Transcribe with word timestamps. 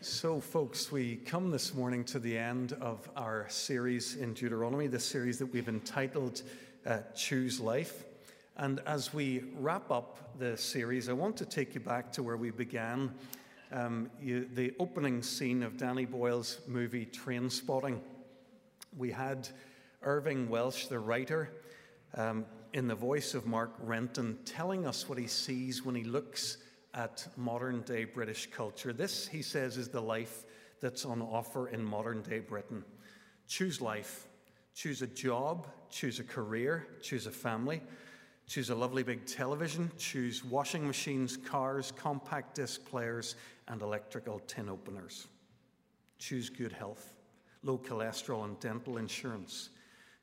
So, 0.00 0.40
folks, 0.40 0.92
we 0.92 1.16
come 1.16 1.50
this 1.50 1.74
morning 1.74 2.04
to 2.04 2.20
the 2.20 2.38
end 2.38 2.72
of 2.74 3.10
our 3.16 3.46
series 3.48 4.14
in 4.14 4.32
Deuteronomy, 4.32 4.86
the 4.86 5.00
series 5.00 5.40
that 5.40 5.46
we've 5.46 5.68
entitled 5.68 6.42
uh, 6.86 6.98
Choose 7.16 7.58
Life. 7.58 8.04
And 8.56 8.80
as 8.86 9.12
we 9.12 9.42
wrap 9.58 9.90
up 9.90 10.38
the 10.38 10.56
series, 10.56 11.08
I 11.08 11.14
want 11.14 11.36
to 11.38 11.44
take 11.44 11.74
you 11.74 11.80
back 11.80 12.12
to 12.12 12.22
where 12.22 12.36
we 12.36 12.52
began 12.52 13.12
um, 13.72 14.08
you, 14.22 14.48
the 14.54 14.72
opening 14.78 15.20
scene 15.20 15.64
of 15.64 15.76
Danny 15.76 16.04
Boyle's 16.04 16.60
movie 16.68 17.06
Trainspotting. 17.06 17.98
We 18.96 19.10
had 19.10 19.48
Irvine 20.02 20.48
Welsh, 20.48 20.86
the 20.86 21.00
writer, 21.00 21.50
um, 22.14 22.44
in 22.72 22.86
the 22.86 22.94
voice 22.94 23.34
of 23.34 23.46
Mark 23.46 23.72
Renton, 23.80 24.38
telling 24.44 24.86
us 24.86 25.08
what 25.08 25.18
he 25.18 25.26
sees 25.26 25.84
when 25.84 25.96
he 25.96 26.04
looks 26.04 26.58
at 26.94 27.26
modern 27.36 27.82
day 27.82 28.04
British 28.04 28.50
culture. 28.50 28.92
This, 28.92 29.28
he 29.28 29.42
says, 29.42 29.76
is 29.76 29.88
the 29.88 30.00
life 30.00 30.44
that's 30.80 31.04
on 31.04 31.22
offer 31.22 31.68
in 31.68 31.84
modern 31.84 32.22
day 32.22 32.40
Britain. 32.40 32.84
Choose 33.46 33.80
life. 33.80 34.26
Choose 34.74 35.02
a 35.02 35.08
job, 35.08 35.66
choose 35.90 36.20
a 36.20 36.24
career, 36.24 36.86
choose 37.02 37.26
a 37.26 37.32
family, 37.32 37.82
choose 38.46 38.70
a 38.70 38.74
lovely 38.76 39.02
big 39.02 39.26
television, 39.26 39.90
choose 39.98 40.44
washing 40.44 40.86
machines, 40.86 41.36
cars, 41.36 41.92
compact 41.96 42.54
disc 42.54 42.84
players, 42.88 43.34
and 43.66 43.82
electrical 43.82 44.38
tin 44.46 44.68
openers. 44.68 45.26
Choose 46.20 46.48
good 46.48 46.70
health, 46.70 47.12
low 47.64 47.76
cholesterol 47.76 48.44
and 48.44 48.60
dental 48.60 48.98
insurance. 48.98 49.70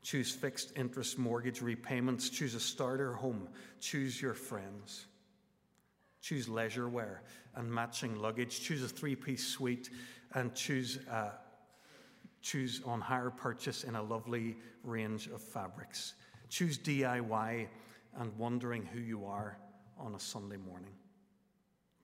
Choose 0.04 0.32
fixed 0.32 0.72
interest 0.78 1.18
mortgage 1.18 1.62
repayments. 1.62 2.30
Choose 2.30 2.56
a 2.56 2.60
starter 2.60 3.12
home. 3.12 3.50
Choose 3.82 4.22
your 4.22 4.36
friends. 4.36 5.08
Choose 6.26 6.50
leisure 6.50 6.90
wear 6.90 7.22
and 7.54 7.72
matching 7.72 8.16
luggage. 8.16 8.62
Choose 8.62 8.82
a 8.82 8.88
three 8.88 9.16
piece 9.16 9.46
suite 9.46 9.92
and 10.34 10.56
choose, 10.56 10.98
uh, 11.08 11.34
choose 12.42 12.82
on 12.84 13.00
hire 13.00 13.30
purchase 13.30 13.84
in 13.84 13.96
a 13.96 14.02
lovely 14.02 14.58
range 14.84 15.28
of 15.28 15.40
fabrics. 15.40 16.16
Choose 16.50 16.80
DIY 16.80 17.68
and 18.18 18.36
wondering 18.40 18.84
who 18.88 19.00
you 19.00 19.24
are 19.28 19.60
on 20.00 20.16
a 20.16 20.20
Sunday 20.20 20.58
morning. 20.58 20.94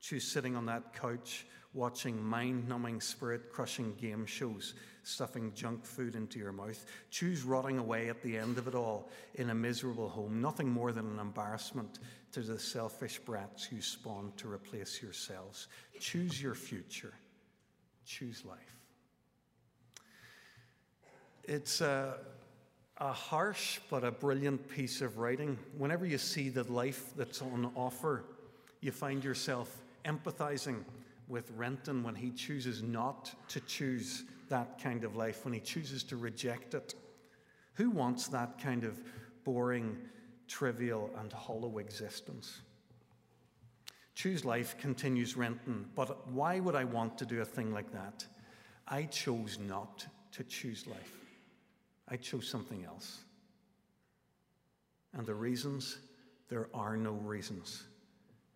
Choose 0.02 0.24
sitting 0.24 0.56
on 0.56 0.66
that 0.66 0.92
couch 0.92 1.46
watching 1.74 2.22
mind 2.22 2.68
numbing, 2.68 3.00
spirit 3.00 3.50
crushing 3.50 3.94
game 3.94 4.26
shows, 4.26 4.74
stuffing 5.04 5.52
junk 5.54 5.84
food 5.84 6.14
into 6.14 6.38
your 6.38 6.52
mouth. 6.52 6.84
Choose 7.10 7.44
rotting 7.44 7.78
away 7.78 8.08
at 8.08 8.22
the 8.22 8.36
end 8.36 8.58
of 8.58 8.68
it 8.68 8.74
all 8.74 9.08
in 9.36 9.50
a 9.50 9.54
miserable 9.54 10.08
home, 10.08 10.40
nothing 10.40 10.68
more 10.68 10.92
than 10.92 11.06
an 11.06 11.18
embarrassment 11.18 11.98
to 12.32 12.40
the 12.40 12.58
selfish 12.58 13.18
brats 13.20 13.70
you 13.72 13.80
spawned 13.80 14.36
to 14.36 14.50
replace 14.50 15.02
yourselves. 15.02 15.68
Choose 15.98 16.42
your 16.42 16.54
future. 16.54 17.14
Choose 18.04 18.44
life. 18.44 18.58
It's 21.44 21.80
a, 21.80 22.16
a 22.98 23.12
harsh 23.12 23.80
but 23.88 24.04
a 24.04 24.10
brilliant 24.10 24.68
piece 24.68 25.00
of 25.00 25.18
writing. 25.18 25.58
Whenever 25.78 26.06
you 26.06 26.18
see 26.18 26.48
the 26.48 26.64
life 26.64 27.12
that's 27.16 27.40
on 27.40 27.70
offer, 27.74 28.24
you 28.80 28.92
find 28.92 29.22
yourself 29.24 29.81
empathizing 30.04 30.84
with 31.28 31.50
Renton 31.56 32.02
when 32.02 32.14
he 32.14 32.30
chooses 32.30 32.82
not 32.82 33.34
to 33.48 33.60
choose 33.60 34.24
that 34.48 34.82
kind 34.82 35.04
of 35.04 35.16
life, 35.16 35.44
when 35.44 35.54
he 35.54 35.60
chooses 35.60 36.02
to 36.04 36.16
reject 36.16 36.74
it. 36.74 36.94
Who 37.74 37.90
wants 37.90 38.28
that 38.28 38.58
kind 38.58 38.84
of 38.84 39.00
boring, 39.44 39.96
trivial, 40.46 41.10
and 41.18 41.32
hollow 41.32 41.78
existence? 41.78 42.60
Choose 44.14 44.44
life, 44.44 44.76
continues 44.78 45.36
Renton, 45.36 45.86
but 45.94 46.28
why 46.28 46.60
would 46.60 46.74
I 46.74 46.84
want 46.84 47.16
to 47.18 47.26
do 47.26 47.40
a 47.40 47.46
thing 47.46 47.72
like 47.72 47.90
that? 47.92 48.26
I 48.86 49.04
chose 49.04 49.58
not 49.58 50.06
to 50.32 50.44
choose 50.44 50.86
life. 50.86 51.18
I 52.08 52.16
chose 52.16 52.46
something 52.46 52.84
else. 52.84 53.20
And 55.14 55.26
the 55.26 55.34
reasons? 55.34 55.98
There 56.48 56.68
are 56.74 56.96
no 56.96 57.12
reasons. 57.12 57.84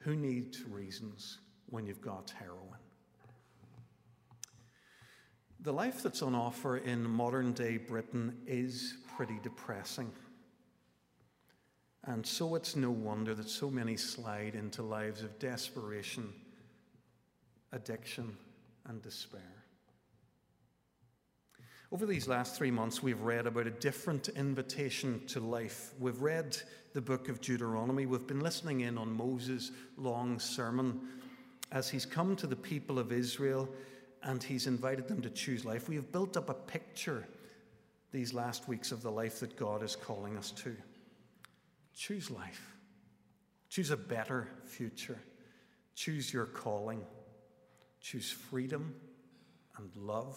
Who 0.06 0.15
needs 0.15 0.62
reasons 0.62 1.39
when 1.69 1.84
you've 1.84 2.00
got 2.00 2.33
heroin? 2.39 2.78
The 5.59 5.72
life 5.72 6.00
that's 6.00 6.22
on 6.22 6.33
offer 6.33 6.77
in 6.77 7.03
modern 7.03 7.53
day 7.53 7.77
Britain 7.77 8.37
is 8.47 8.95
pretty 9.16 9.41
depressing. 9.43 10.12
And 12.05 12.25
so 12.25 12.55
it's 12.55 12.77
no 12.77 12.93
wonder 12.93 13.34
that 13.34 13.49
so 13.49 13.69
many 13.69 13.97
slide 13.97 14.55
into 14.55 14.84
lives 14.84 15.25
of 15.25 15.41
desperation, 15.41 16.33
addiction, 17.72 18.37
and 18.89 19.03
despair. 19.03 19.56
Over 21.92 22.04
these 22.04 22.26
last 22.26 22.56
three 22.56 22.72
months, 22.72 23.00
we've 23.00 23.20
read 23.20 23.47
about 23.47 23.69
a 23.69 23.70
different 23.70 24.28
invitation 24.30 25.24
to 25.28 25.38
life. 25.38 25.92
We've 26.00 26.20
read 26.20 26.56
the 26.94 27.00
book 27.00 27.28
of 27.28 27.41
Deuteronomy. 27.41 28.06
We've 28.06 28.26
been 28.26 28.41
listening 28.41 28.80
in 28.80 28.98
on 28.98 29.12
Moses' 29.12 29.70
long 29.97 30.41
sermon 30.41 31.00
as 31.70 31.88
he's 31.88 32.04
come 32.04 32.34
to 32.36 32.48
the 32.48 32.56
people 32.56 32.98
of 32.98 33.12
Israel 33.12 33.69
and 34.24 34.42
he's 34.42 34.66
invited 34.66 35.06
them 35.06 35.22
to 35.22 35.30
choose 35.30 35.64
life. 35.64 35.88
We 35.88 35.94
have 35.94 36.10
built 36.10 36.36
up 36.36 36.50
a 36.50 36.54
picture 36.54 37.28
these 38.10 38.34
last 38.34 38.66
weeks 38.66 38.91
of 38.91 39.03
the 39.03 39.10
life 39.10 39.38
that 39.38 39.56
God 39.56 39.84
is 39.84 39.94
calling 39.94 40.36
us 40.36 40.50
to. 40.53 40.74
Choose 41.94 42.32
life, 42.32 42.74
choose 43.68 43.92
a 43.92 43.97
better 43.97 44.48
future, 44.64 45.20
choose 45.94 46.32
your 46.32 46.47
calling, 46.47 47.04
choose 48.00 48.30
freedom 48.30 48.94
and 49.78 49.88
love 49.94 50.36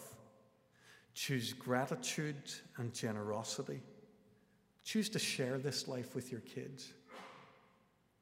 Choose 1.13 1.53
gratitude 1.53 2.51
and 2.77 2.93
generosity. 2.93 3.81
Choose 4.83 5.09
to 5.09 5.19
share 5.19 5.57
this 5.57 5.87
life 5.87 6.15
with 6.15 6.31
your 6.31 6.41
kids. 6.41 6.93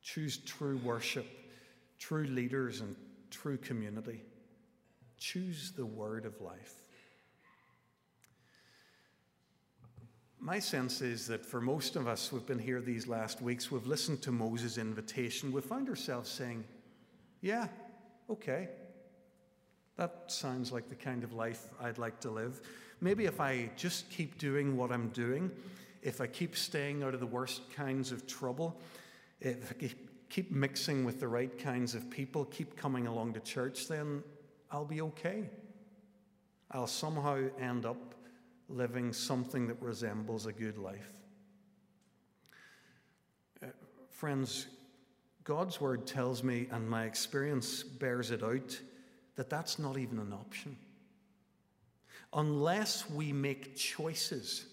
Choose 0.02 0.38
true 0.38 0.78
worship, 0.84 1.26
true 2.00 2.26
leaders, 2.26 2.82
and 2.82 2.96
true 3.30 3.58
community. 3.58 4.22
Choose 5.18 5.72
the 5.72 5.86
word 5.86 6.26
of 6.26 6.40
life. 6.42 6.82
My 10.40 10.60
sense 10.60 11.02
is 11.02 11.28
that 11.28 11.46
for 11.46 11.60
most 11.60 11.96
of 11.96 12.08
us 12.08 12.28
who've 12.28 12.46
been 12.46 12.60
here 12.60 12.80
these 12.80 13.08
last 13.08 13.42
weeks, 13.42 13.72
we've 13.72 13.88
listened 13.88 14.22
to 14.22 14.32
Moses' 14.32 14.78
invitation. 14.78 15.52
We 15.52 15.62
find 15.62 15.90
ourselves 15.90 16.30
saying, 16.30 16.64
Yeah, 17.42 17.68
okay. 18.30 18.70
That 19.98 20.26
sounds 20.28 20.72
like 20.72 20.90
the 20.90 20.96
kind 20.96 21.24
of 21.24 21.34
life 21.34 21.68
I'd 21.82 21.98
like 21.98 22.20
to 22.22 22.30
live. 22.30 22.62
Maybe 23.02 23.26
if 23.26 23.42
I 23.42 23.70
just 23.76 24.10
keep 24.10 24.38
doing 24.38 24.78
what 24.78 24.92
I'm 24.92 25.10
doing, 25.10 25.52
if 26.04 26.22
I 26.22 26.28
keep 26.28 26.56
staying 26.56 27.04
out 27.04 27.14
of 27.14 27.20
the 27.20 27.26
worst 27.26 27.70
kinds 27.74 28.12
of 28.12 28.28
trouble, 28.28 28.80
if 29.42 29.72
I 29.72 29.90
keep 30.30 30.52
mixing 30.52 31.04
with 31.04 31.20
the 31.20 31.28
right 31.28 31.58
kinds 31.58 31.96
of 31.96 32.10
people, 32.10 32.46
keep 32.46 32.76
coming 32.76 33.08
along 33.08 33.34
to 33.34 33.40
church, 33.40 33.88
then 33.88 34.24
I'll 34.72 34.86
be 34.86 35.02
okay. 35.02 35.50
I'll 36.72 36.88
somehow 36.88 37.50
end 37.60 37.86
up 37.86 38.16
living 38.70 39.14
something 39.14 39.68
that 39.68 39.82
resembles 39.82 40.46
a 40.46 40.52
good 40.52 40.78
life. 40.78 41.12
Uh, 43.64 43.68
friends, 44.10 44.68
God's 45.44 45.80
word 45.80 46.06
tells 46.06 46.44
me, 46.44 46.68
and 46.72 46.88
my 46.88 47.06
experience 47.06 47.82
bears 47.82 48.32
it 48.32 48.44
out, 48.44 48.80
that 49.38 49.50
that's 49.50 49.80
not 49.80 49.98
even 49.98 50.20
an 50.20 50.34
option 50.34 50.76
unless 52.34 53.10
we 53.10 53.32
make 53.32 53.76
choices, 53.76 54.66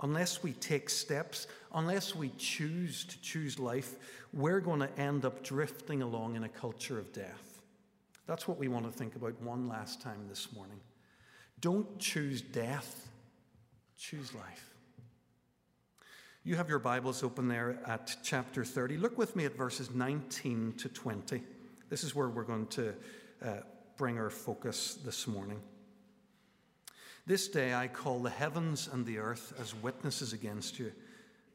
unless 0.00 0.42
we 0.42 0.52
take 0.52 0.88
steps, 0.88 1.46
unless 1.74 2.14
we 2.14 2.30
choose 2.38 3.04
to 3.04 3.20
choose 3.20 3.58
life, 3.58 3.94
we're 4.32 4.60
going 4.60 4.80
to 4.80 4.98
end 4.98 5.24
up 5.24 5.42
drifting 5.42 6.02
along 6.02 6.36
in 6.36 6.44
a 6.44 6.48
culture 6.48 6.98
of 6.98 7.12
death. 7.12 7.62
That's 8.26 8.48
what 8.48 8.58
we 8.58 8.68
want 8.68 8.86
to 8.86 8.92
think 8.92 9.16
about 9.16 9.40
one 9.42 9.68
last 9.68 10.00
time 10.00 10.26
this 10.28 10.52
morning. 10.52 10.80
Don't 11.60 11.98
choose 11.98 12.40
death, 12.40 13.08
choose 13.96 14.34
life. 14.34 14.68
You 16.44 16.56
have 16.56 16.68
your 16.68 16.80
Bibles 16.80 17.22
open 17.22 17.46
there 17.46 17.78
at 17.86 18.16
chapter 18.24 18.64
30. 18.64 18.96
Look 18.96 19.16
with 19.16 19.36
me 19.36 19.44
at 19.44 19.56
verses 19.56 19.92
19 19.92 20.74
to 20.78 20.88
20. 20.88 21.40
This 21.88 22.02
is 22.02 22.16
where 22.16 22.28
we're 22.28 22.42
going 22.42 22.66
to 22.68 22.94
uh, 23.44 23.50
bring 24.02 24.18
our 24.18 24.30
focus 24.30 24.98
this 25.04 25.28
morning. 25.28 25.60
This 27.24 27.46
day 27.46 27.72
I 27.72 27.86
call 27.86 28.18
the 28.18 28.30
heavens 28.30 28.88
and 28.92 29.06
the 29.06 29.18
earth 29.18 29.52
as 29.60 29.76
witnesses 29.76 30.32
against 30.32 30.80
you 30.80 30.90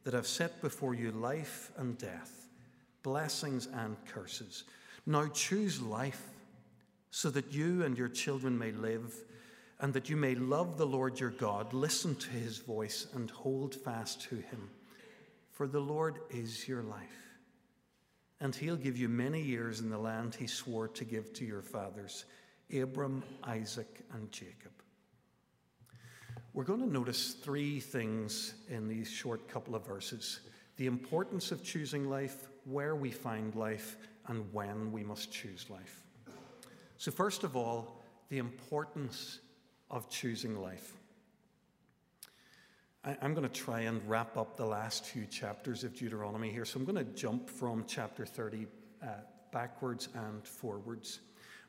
that 0.05 0.15
I've 0.15 0.25
set 0.25 0.61
before 0.61 0.93
you 0.93 1.11
life 1.11 1.73
and 1.75 1.97
death, 1.97 2.47
blessings 3.03 3.67
and 3.73 3.97
curses. 4.05 4.63
Now 5.05 5.27
choose 5.27 5.81
life 5.81 6.23
so 7.11 7.29
that 7.31 7.51
you 7.51 7.83
and 7.83 7.97
your 7.97 8.07
children 8.07 8.57
may 8.57 8.71
live 8.71 9.13
and 9.81 9.93
that 9.93 10.09
you 10.09 10.15
may 10.15 10.35
love 10.35 10.77
the 10.77 10.87
Lord 10.87 11.19
your 11.19 11.31
God, 11.31 11.73
listen 11.73 12.15
to 12.15 12.29
his 12.29 12.59
voice, 12.59 13.07
and 13.13 13.29
hold 13.29 13.75
fast 13.75 14.21
to 14.29 14.35
him. 14.35 14.69
For 15.51 15.67
the 15.67 15.81
Lord 15.81 16.19
is 16.29 16.65
your 16.65 16.83
life, 16.83 17.26
and 18.39 18.55
he'll 18.55 18.75
give 18.75 18.97
you 18.97 19.09
many 19.09 19.41
years 19.41 19.79
in 19.79 19.89
the 19.89 19.97
land 19.97 20.35
he 20.35 20.47
swore 20.47 20.87
to 20.89 21.05
give 21.05 21.33
to 21.33 21.45
your 21.45 21.61
fathers 21.61 22.25
Abram, 22.75 23.23
Isaac, 23.43 24.01
and 24.13 24.31
Jacob. 24.31 24.73
We're 26.53 26.63
going 26.63 26.81
to 26.81 26.91
notice 26.91 27.33
three 27.33 27.79
things 27.79 28.55
in 28.67 28.87
these 28.87 29.09
short 29.09 29.47
couple 29.47 29.75
of 29.75 29.85
verses 29.85 30.41
the 30.75 30.85
importance 30.85 31.51
of 31.51 31.63
choosing 31.63 32.07
life, 32.07 32.49
where 32.65 32.95
we 32.95 33.09
find 33.09 33.55
life, 33.55 33.97
and 34.27 34.45
when 34.53 34.91
we 34.91 35.03
must 35.03 35.31
choose 35.31 35.65
life. 35.69 36.03
So, 36.97 37.11
first 37.11 37.43
of 37.43 37.55
all, 37.55 38.03
the 38.29 38.37
importance 38.37 39.39
of 39.89 40.09
choosing 40.09 40.61
life. 40.61 40.93
I'm 43.03 43.33
going 43.33 43.47
to 43.47 43.53
try 43.53 43.81
and 43.81 44.01
wrap 44.09 44.35
up 44.35 44.57
the 44.57 44.65
last 44.65 45.05
few 45.05 45.25
chapters 45.25 45.83
of 45.83 45.95
Deuteronomy 45.95 46.51
here. 46.51 46.65
So 46.65 46.79
I'm 46.79 46.85
going 46.85 46.97
to 46.97 47.11
jump 47.13 47.49
from 47.49 47.85
chapter 47.87 48.25
30 48.25 48.67
uh, 49.01 49.07
backwards 49.51 50.09
and 50.13 50.45
forwards. 50.45 51.19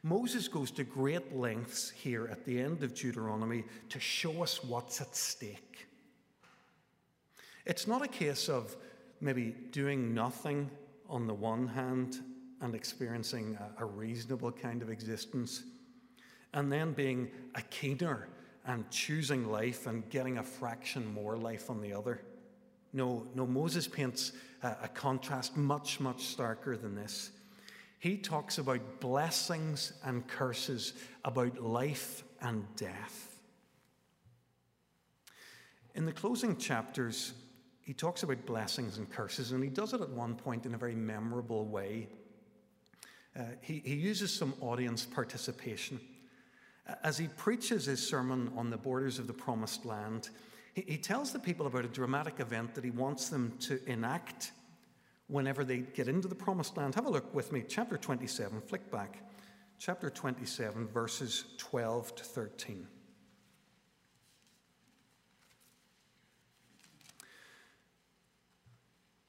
Moses 0.02 0.48
goes 0.48 0.70
to 0.72 0.84
great 0.84 1.36
lengths 1.36 1.90
here 1.90 2.28
at 2.28 2.44
the 2.44 2.60
end 2.60 2.82
of 2.82 2.94
Deuteronomy 2.94 3.64
to 3.88 4.00
show 4.00 4.42
us 4.42 4.64
what's 4.64 5.00
at 5.00 5.14
stake. 5.14 5.86
It's 7.66 7.86
not 7.86 8.02
a 8.02 8.08
case 8.08 8.48
of 8.48 8.76
maybe 9.20 9.54
doing 9.70 10.14
nothing 10.14 10.70
on 11.08 11.26
the 11.26 11.34
one 11.34 11.66
hand 11.66 12.18
and 12.60 12.74
experiencing 12.74 13.58
a, 13.78 13.82
a 13.82 13.86
reasonable 13.86 14.50
kind 14.50 14.82
of 14.82 14.90
existence, 14.90 15.62
and 16.54 16.72
then 16.72 16.92
being 16.92 17.30
a 17.54 17.62
keener 17.62 18.28
and 18.68 18.88
choosing 18.90 19.50
life 19.50 19.86
and 19.86 20.08
getting 20.10 20.36
a 20.38 20.42
fraction 20.42 21.12
more 21.12 21.36
life 21.36 21.70
on 21.70 21.80
the 21.80 21.94
other. 21.94 22.20
No, 22.92 23.26
no, 23.34 23.46
Moses 23.46 23.88
paints 23.88 24.32
a, 24.62 24.76
a 24.82 24.88
contrast 24.88 25.56
much, 25.56 26.00
much 26.00 26.36
starker 26.36 26.80
than 26.80 26.94
this. 26.94 27.30
He 27.98 28.18
talks 28.18 28.58
about 28.58 29.00
blessings 29.00 29.94
and 30.04 30.28
curses, 30.28 30.92
about 31.24 31.60
life 31.60 32.22
and 32.42 32.64
death. 32.76 33.40
In 35.94 36.04
the 36.04 36.12
closing 36.12 36.56
chapters, 36.58 37.32
he 37.80 37.94
talks 37.94 38.22
about 38.22 38.44
blessings 38.44 38.98
and 38.98 39.10
curses, 39.10 39.52
and 39.52 39.64
he 39.64 39.70
does 39.70 39.94
it 39.94 40.02
at 40.02 40.10
one 40.10 40.34
point 40.34 40.66
in 40.66 40.74
a 40.74 40.78
very 40.78 40.94
memorable 40.94 41.64
way. 41.64 42.06
Uh, 43.34 43.44
he, 43.62 43.82
he 43.84 43.94
uses 43.94 44.32
some 44.32 44.52
audience 44.60 45.06
participation. 45.06 45.98
As 47.02 47.18
he 47.18 47.28
preaches 47.28 47.84
his 47.84 48.06
sermon 48.06 48.50
on 48.56 48.70
the 48.70 48.76
borders 48.76 49.18
of 49.18 49.26
the 49.26 49.32
promised 49.32 49.84
land, 49.84 50.30
he, 50.74 50.96
tells 50.96 51.32
the 51.32 51.38
people 51.38 51.66
about 51.66 51.84
a 51.84 51.88
dramatic 51.88 52.40
event 52.40 52.74
that 52.74 52.84
he 52.84 52.90
wants 52.90 53.28
them 53.28 53.52
to 53.60 53.80
enact 53.90 54.52
whenever 55.26 55.64
they 55.64 55.78
get 55.78 56.08
into 56.08 56.28
the 56.28 56.34
promised 56.34 56.76
land. 56.76 56.94
Have 56.94 57.06
a 57.06 57.10
look 57.10 57.34
with 57.34 57.52
me, 57.52 57.64
chapter 57.66 57.96
27, 57.96 58.60
flick 58.62 58.90
back. 58.90 59.24
Chapter 59.78 60.08
27, 60.10 60.88
verses 60.88 61.44
12 61.58 62.14
to 62.16 62.24
13. 62.24 62.86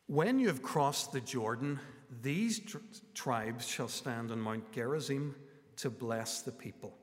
When 0.07 0.39
you 0.39 0.47
have 0.47 0.63
crossed 0.63 1.11
the 1.11 1.21
Jordan, 1.21 1.79
these 2.21 2.59
tr- 2.59 2.77
tribes 3.13 3.67
shall 3.67 3.87
stand 3.87 4.31
on 4.31 4.39
Mount 4.41 4.71
Gerizim 4.71 5.35
to 5.77 5.91
bless 5.91 6.41
the 6.41 6.51
people. 6.51 6.97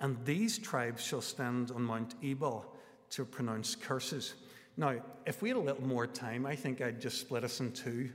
And 0.00 0.16
these 0.24 0.58
tribes 0.58 1.02
shall 1.02 1.20
stand 1.20 1.70
on 1.70 1.82
Mount 1.82 2.14
Ebal 2.22 2.66
to 3.10 3.24
pronounce 3.24 3.74
curses. 3.74 4.34
Now, 4.76 4.96
if 5.24 5.40
we 5.40 5.50
had 5.50 5.56
a 5.56 5.60
little 5.60 5.86
more 5.86 6.06
time, 6.06 6.46
I 6.46 6.56
think 6.56 6.80
I'd 6.80 7.00
just 7.00 7.20
split 7.20 7.44
us 7.44 7.60
in 7.60 7.72
two. 7.72 8.10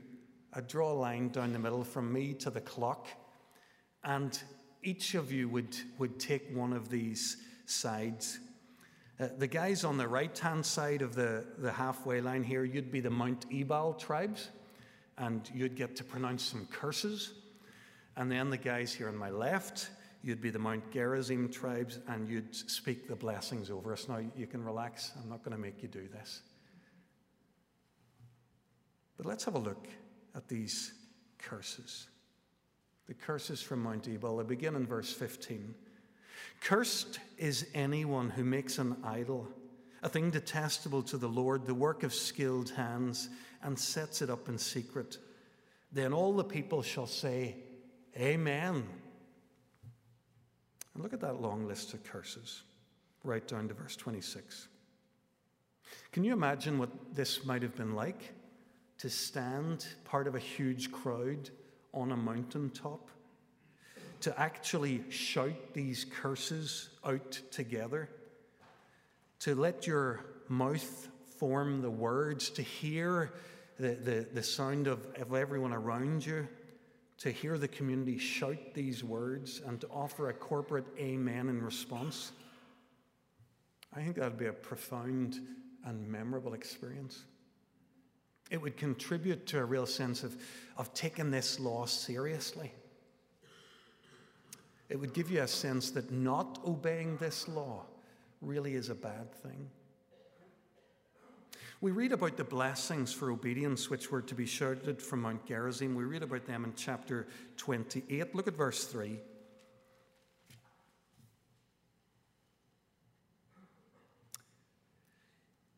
I'd 0.53 0.67
draw 0.67 0.91
a 0.91 0.93
line 0.93 1.29
down 1.29 1.53
the 1.53 1.59
middle 1.59 1.83
from 1.83 2.11
me 2.11 2.33
to 2.35 2.49
the 2.49 2.61
clock, 2.61 3.07
and 4.03 4.37
each 4.83 5.15
of 5.15 5.31
you 5.31 5.47
would, 5.49 5.75
would 5.99 6.19
take 6.19 6.53
one 6.53 6.73
of 6.73 6.89
these 6.89 7.37
sides. 7.65 8.39
Uh, 9.19 9.27
the 9.37 9.47
guys 9.47 9.83
on 9.83 9.97
the 9.97 10.07
right 10.07 10.37
hand 10.37 10.65
side 10.65 11.01
of 11.01 11.13
the, 11.13 11.45
the 11.59 11.71
halfway 11.71 12.19
line 12.19 12.43
here, 12.43 12.63
you'd 12.63 12.91
be 12.91 12.99
the 12.99 13.09
Mount 13.09 13.45
Ebal 13.53 13.93
tribes, 13.93 14.49
and 15.17 15.49
you'd 15.53 15.75
get 15.75 15.95
to 15.97 16.03
pronounce 16.03 16.43
some 16.43 16.65
curses. 16.71 17.33
And 18.15 18.31
then 18.31 18.49
the 18.49 18.57
guys 18.57 18.93
here 18.93 19.07
on 19.07 19.15
my 19.15 19.29
left, 19.29 19.89
you'd 20.23 20.41
be 20.41 20.49
the 20.49 20.59
Mount 20.59 20.91
Gerizim 20.91 21.49
tribes, 21.49 21.99
and 22.07 22.27
you'd 22.27 22.53
speak 22.53 23.07
the 23.07 23.15
blessings 23.15 23.69
over 23.69 23.93
us. 23.93 24.07
Now, 24.07 24.19
you 24.35 24.47
can 24.47 24.63
relax. 24.63 25.11
I'm 25.21 25.29
not 25.29 25.43
going 25.43 25.55
to 25.55 25.61
make 25.61 25.81
you 25.81 25.87
do 25.87 26.07
this. 26.07 26.41
But 29.17 29.25
let's 29.25 29.43
have 29.45 29.55
a 29.55 29.59
look 29.59 29.87
at 30.35 30.47
these 30.47 30.93
curses. 31.37 32.07
The 33.07 33.13
curses 33.13 33.61
from 33.61 33.81
Mount 33.81 34.07
Ebal. 34.07 34.37
They 34.37 34.43
begin 34.43 34.75
in 34.75 34.85
verse 34.85 35.11
15. 35.11 35.73
Cursed 36.61 37.19
is 37.37 37.67
anyone 37.73 38.29
who 38.29 38.43
makes 38.43 38.77
an 38.77 38.97
idol, 39.03 39.47
a 40.03 40.09
thing 40.09 40.29
detestable 40.29 41.03
to 41.03 41.17
the 41.17 41.27
Lord, 41.27 41.65
the 41.65 41.73
work 41.73 42.03
of 42.03 42.13
skilled 42.13 42.69
hands, 42.71 43.29
and 43.63 43.77
sets 43.77 44.21
it 44.21 44.29
up 44.29 44.47
in 44.47 44.57
secret. 44.57 45.17
Then 45.91 46.13
all 46.13 46.33
the 46.33 46.43
people 46.43 46.81
shall 46.81 47.07
say, 47.07 47.55
Amen. 48.17 48.83
And 50.93 51.03
look 51.03 51.13
at 51.13 51.21
that 51.21 51.41
long 51.41 51.67
list 51.67 51.93
of 51.93 52.03
curses, 52.03 52.63
right 53.23 53.45
down 53.47 53.67
to 53.67 53.73
verse 53.73 53.95
26. 53.95 54.67
Can 56.11 56.23
you 56.23 56.33
imagine 56.33 56.77
what 56.77 56.89
this 57.13 57.45
might 57.45 57.61
have 57.61 57.75
been 57.75 57.95
like? 57.95 58.33
To 58.99 59.09
stand 59.09 59.85
part 60.03 60.27
of 60.27 60.35
a 60.35 60.39
huge 60.39 60.91
crowd 60.91 61.49
on 61.93 62.11
a 62.11 62.17
mountaintop, 62.17 63.09
to 64.21 64.39
actually 64.39 65.03
shout 65.09 65.73
these 65.73 66.05
curses 66.05 66.89
out 67.05 67.31
together, 67.51 68.09
to 69.39 69.55
let 69.55 69.87
your 69.87 70.19
mouth 70.49 71.07
form 71.37 71.81
the 71.81 71.89
words, 71.89 72.49
to 72.49 72.61
hear 72.61 73.31
the, 73.79 73.95
the, 73.95 74.27
the 74.33 74.43
sound 74.43 74.87
of, 74.87 75.07
of 75.15 75.33
everyone 75.33 75.71
around 75.71 76.25
you, 76.25 76.47
to 77.19 77.31
hear 77.31 77.57
the 77.57 77.67
community 77.67 78.17
shout 78.17 78.73
these 78.73 79.03
words 79.03 79.61
and 79.65 79.79
to 79.81 79.87
offer 79.89 80.29
a 80.29 80.33
corporate 80.33 80.85
amen 80.97 81.49
in 81.49 81.61
response, 81.61 82.31
I 83.93 84.01
think 84.01 84.15
that 84.15 84.23
would 84.23 84.39
be 84.39 84.45
a 84.45 84.53
profound 84.53 85.39
and 85.85 86.07
memorable 86.07 86.53
experience. 86.53 87.23
It 88.49 88.61
would 88.61 88.77
contribute 88.77 89.45
to 89.47 89.59
a 89.59 89.65
real 89.65 89.85
sense 89.85 90.23
of, 90.23 90.35
of 90.77 90.93
taking 90.93 91.29
this 91.29 91.59
law 91.59 91.85
seriously. 91.85 92.71
It 94.87 94.99
would 94.99 95.13
give 95.13 95.29
you 95.29 95.41
a 95.41 95.47
sense 95.47 95.91
that 95.91 96.11
not 96.11 96.59
obeying 96.65 97.17
this 97.17 97.47
law 97.47 97.85
really 98.41 98.75
is 98.75 98.89
a 98.89 98.95
bad 98.95 99.31
thing. 99.33 99.69
We 101.81 101.91
read 101.91 102.11
about 102.11 102.35
the 102.35 102.43
blessings 102.43 103.13
for 103.13 103.31
obedience 103.31 103.89
which 103.89 104.11
were 104.11 104.21
to 104.23 104.35
be 104.35 104.45
shouted 104.45 105.01
from 105.01 105.21
Mount 105.21 105.45
Gerizim. 105.45 105.95
We 105.95 106.03
read 106.03 106.23
about 106.23 106.45
them 106.45 106.65
in 106.65 106.73
chapter 106.75 107.27
28. 107.55 108.35
Look 108.35 108.49
at 108.49 108.57
verse 108.57 108.83
3. 108.83 109.17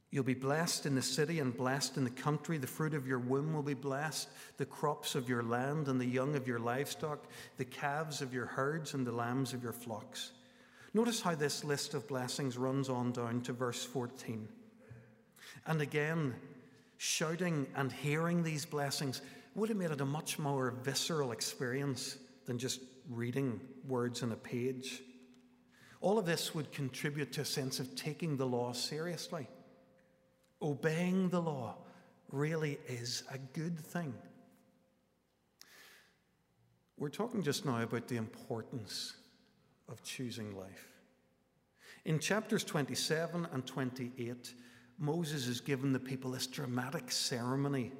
You'll 0.09 0.23
be 0.23 0.33
blessed 0.33 0.87
in 0.87 0.95
the 0.95 1.03
city 1.03 1.39
and 1.39 1.55
blessed 1.55 1.97
in 1.97 2.03
the 2.03 2.09
country. 2.09 2.57
The 2.57 2.67
fruit 2.67 2.95
of 2.95 3.07
your 3.07 3.19
womb 3.19 3.53
will 3.53 3.61
be 3.61 3.75
blessed, 3.75 4.27
the 4.57 4.65
crops 4.65 5.13
of 5.13 5.29
your 5.29 5.43
land 5.43 5.87
and 5.87 6.01
the 6.01 6.05
young 6.05 6.35
of 6.35 6.47
your 6.47 6.59
livestock, 6.59 7.27
the 7.57 7.63
calves 7.63 8.21
of 8.23 8.33
your 8.33 8.47
herds 8.47 8.95
and 8.95 9.05
the 9.05 9.11
lambs 9.11 9.53
of 9.53 9.61
your 9.61 9.71
flocks. 9.71 10.31
Notice 10.95 11.21
how 11.21 11.35
this 11.35 11.63
list 11.63 11.93
of 11.93 12.07
blessings 12.07 12.57
runs 12.57 12.89
on 12.89 13.11
down 13.11 13.41
to 13.41 13.53
verse 13.53 13.85
14. 13.85 14.49
And 15.65 15.81
again, 15.81 16.35
shouting 16.97 17.67
and 17.75 17.91
hearing 17.91 18.43
these 18.43 18.65
blessings 18.65 19.21
would 19.55 19.69
have 19.69 19.77
made 19.77 19.91
it 19.91 20.01
a 20.01 20.05
much 20.05 20.39
more 20.39 20.71
visceral 20.83 21.31
experience 21.31 22.17
than 22.45 22.57
just 22.57 22.81
reading 23.09 23.59
words 23.87 24.23
on 24.23 24.31
a 24.31 24.35
page. 24.35 25.01
All 25.99 26.17
of 26.17 26.25
this 26.25 26.55
would 26.55 26.71
contribute 26.71 27.31
to 27.33 27.41
a 27.41 27.45
sense 27.45 27.79
of 27.79 27.95
taking 27.95 28.37
the 28.37 28.45
law 28.45 28.73
seriously. 28.73 29.47
Obeying 30.61 31.29
the 31.29 31.41
law 31.41 31.75
really 32.31 32.79
is 32.87 33.23
a 33.31 33.37
good 33.37 33.79
thing. 33.79 34.13
We're 36.97 37.09
talking 37.09 37.41
just 37.41 37.65
now 37.65 37.81
about 37.81 38.07
the 38.07 38.17
importance 38.17 39.15
of 39.89 40.03
choosing 40.03 40.55
life. 40.55 40.87
In 42.05 42.19
chapters 42.19 42.63
27 42.63 43.47
and 43.51 43.65
28, 43.65 44.53
Moses 45.01 45.47
has 45.47 45.59
given 45.59 45.91
the 45.91 45.99
people 45.99 46.31
this 46.31 46.45
dramatic 46.45 47.11
ceremony. 47.11 47.91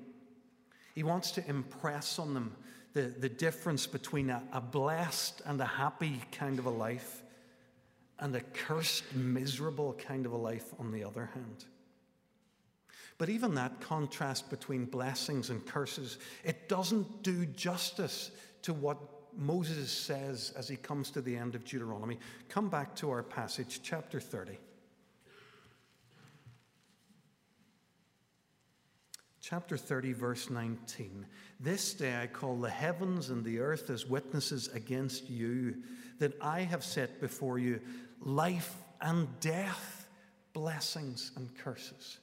He 0.93 1.01
wants 1.01 1.31
to 1.31 1.49
impress 1.49 2.19
on 2.19 2.35
them 2.35 2.55
the, 2.93 3.01
the 3.01 3.27
difference 3.27 3.87
between 3.87 4.29
a, 4.29 4.43
a 4.53 4.61
blessed 4.61 5.41
and 5.45 5.59
a 5.59 5.65
happy 5.65 6.21
kind 6.31 6.59
of 6.59 6.65
a 6.67 6.69
life 6.69 7.23
and 8.19 8.35
a 8.35 8.41
cursed, 8.41 9.15
miserable 9.15 9.93
kind 9.93 10.27
of 10.27 10.33
a 10.33 10.37
life 10.37 10.75
on 10.79 10.91
the 10.91 11.03
other 11.03 11.31
hand. 11.33 11.65
But 13.17 13.29
even 13.29 13.55
that 13.55 13.81
contrast 13.81 14.51
between 14.51 14.85
blessings 14.85 15.49
and 15.49 15.65
curses, 15.65 16.19
it 16.43 16.69
doesn't 16.69 17.23
do 17.23 17.47
justice 17.47 18.29
to 18.61 18.73
what 18.73 18.99
Moses 19.35 19.91
says 19.91 20.53
as 20.55 20.67
he 20.67 20.75
comes 20.75 21.09
to 21.11 21.21
the 21.21 21.35
end 21.35 21.55
of 21.55 21.65
Deuteronomy. 21.65 22.19
Come 22.47 22.69
back 22.69 22.95
to 22.97 23.09
our 23.09 23.23
passage, 23.23 23.79
chapter 23.81 24.19
30. 24.19 24.59
Chapter 29.51 29.75
30, 29.75 30.13
verse 30.13 30.49
19. 30.49 31.25
This 31.59 31.93
day 31.93 32.21
I 32.21 32.27
call 32.27 32.55
the 32.55 32.69
heavens 32.69 33.31
and 33.31 33.43
the 33.43 33.59
earth 33.59 33.89
as 33.89 34.05
witnesses 34.07 34.69
against 34.69 35.29
you 35.29 35.75
that 36.19 36.31
I 36.41 36.61
have 36.61 36.85
set 36.85 37.19
before 37.19 37.59
you 37.59 37.81
life 38.21 38.73
and 39.01 39.27
death, 39.41 40.07
blessings 40.53 41.33
and 41.35 41.53
curses. 41.57 42.19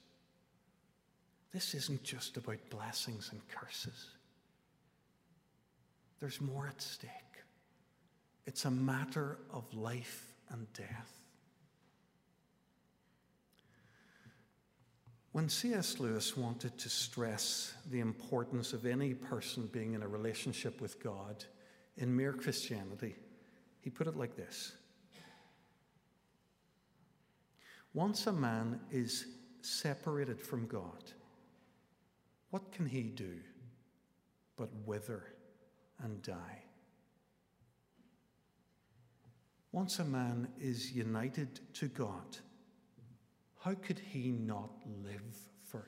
This 1.52 1.74
isn't 1.74 2.02
just 2.02 2.38
about 2.38 2.70
blessings 2.70 3.28
and 3.30 3.46
curses, 3.48 4.08
there's 6.20 6.40
more 6.40 6.66
at 6.66 6.80
stake. 6.80 7.10
It's 8.46 8.64
a 8.64 8.70
matter 8.70 9.36
of 9.52 9.64
life 9.74 10.32
and 10.48 10.66
death. 10.72 11.17
When 15.32 15.48
C.S. 15.48 16.00
Lewis 16.00 16.36
wanted 16.36 16.78
to 16.78 16.88
stress 16.88 17.74
the 17.90 18.00
importance 18.00 18.72
of 18.72 18.86
any 18.86 19.14
person 19.14 19.68
being 19.72 19.92
in 19.92 20.02
a 20.02 20.08
relationship 20.08 20.80
with 20.80 21.02
God 21.02 21.44
in 21.96 22.16
mere 22.16 22.32
Christianity, 22.32 23.16
he 23.80 23.90
put 23.90 24.06
it 24.06 24.16
like 24.16 24.36
this 24.36 24.72
Once 27.92 28.26
a 28.26 28.32
man 28.32 28.80
is 28.90 29.26
separated 29.60 30.40
from 30.40 30.66
God, 30.66 31.12
what 32.50 32.72
can 32.72 32.86
he 32.86 33.02
do 33.02 33.36
but 34.56 34.70
wither 34.86 35.24
and 36.02 36.22
die? 36.22 36.62
Once 39.72 39.98
a 39.98 40.04
man 40.04 40.48
is 40.58 40.92
united 40.92 41.60
to 41.74 41.88
God, 41.88 42.38
how 43.60 43.74
could 43.74 43.98
he 43.98 44.30
not 44.30 44.70
live 45.04 45.36
forever? 45.64 45.86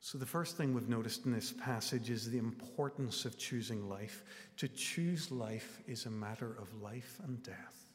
So, 0.00 0.18
the 0.18 0.26
first 0.26 0.58
thing 0.58 0.74
we've 0.74 0.88
noticed 0.90 1.24
in 1.24 1.32
this 1.32 1.52
passage 1.52 2.10
is 2.10 2.30
the 2.30 2.36
importance 2.36 3.24
of 3.24 3.38
choosing 3.38 3.88
life. 3.88 4.24
To 4.58 4.68
choose 4.68 5.30
life 5.30 5.80
is 5.86 6.04
a 6.04 6.10
matter 6.10 6.54
of 6.60 6.82
life 6.82 7.18
and 7.24 7.42
death. 7.42 7.86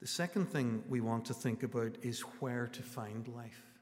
The 0.00 0.06
second 0.06 0.46
thing 0.46 0.84
we 0.88 1.00
want 1.00 1.26
to 1.26 1.34
think 1.34 1.62
about 1.62 1.98
is 2.02 2.20
where 2.40 2.66
to 2.68 2.82
find 2.82 3.28
life. 3.28 3.75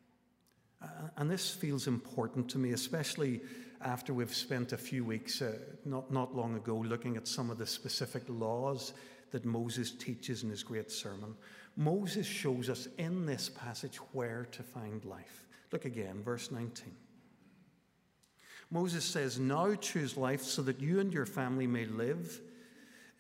And 1.17 1.31
this 1.31 1.50
feels 1.50 1.87
important 1.87 2.49
to 2.50 2.59
me, 2.59 2.73
especially 2.73 3.41
after 3.81 4.14
we've 4.14 4.35
spent 4.35 4.73
a 4.73 4.79
few 4.79 5.05
weeks, 5.05 5.43
uh, 5.43 5.59
not, 5.85 6.11
not 6.11 6.35
long 6.35 6.57
ago, 6.57 6.76
looking 6.76 7.17
at 7.17 7.29
some 7.29 7.50
of 7.50 7.59
the 7.59 7.67
specific 7.67 8.23
laws 8.29 8.95
that 9.31 9.45
Moses 9.45 9.91
teaches 9.91 10.43
in 10.43 10.50
his 10.50 10.62
great 10.62 10.91
sermon. 10.91 11.35
Moses 11.76 12.26
shows 12.26 12.71
us 12.71 12.88
in 12.99 13.26
this 13.26 13.49
passage 13.49 13.97
where 14.12 14.47
to 14.53 14.62
find 14.62 15.05
life. 15.05 15.47
Look 15.73 15.85
again, 15.85 16.23
verse 16.23 16.50
19. 16.50 16.95
Moses 18.71 19.05
says, 19.05 19.38
Now 19.38 19.75
choose 19.75 20.17
life 20.17 20.43
so 20.43 20.62
that 20.62 20.81
you 20.81 21.00
and 21.00 21.12
your 21.12 21.26
family 21.26 21.67
may 21.67 21.85
live 21.85 22.41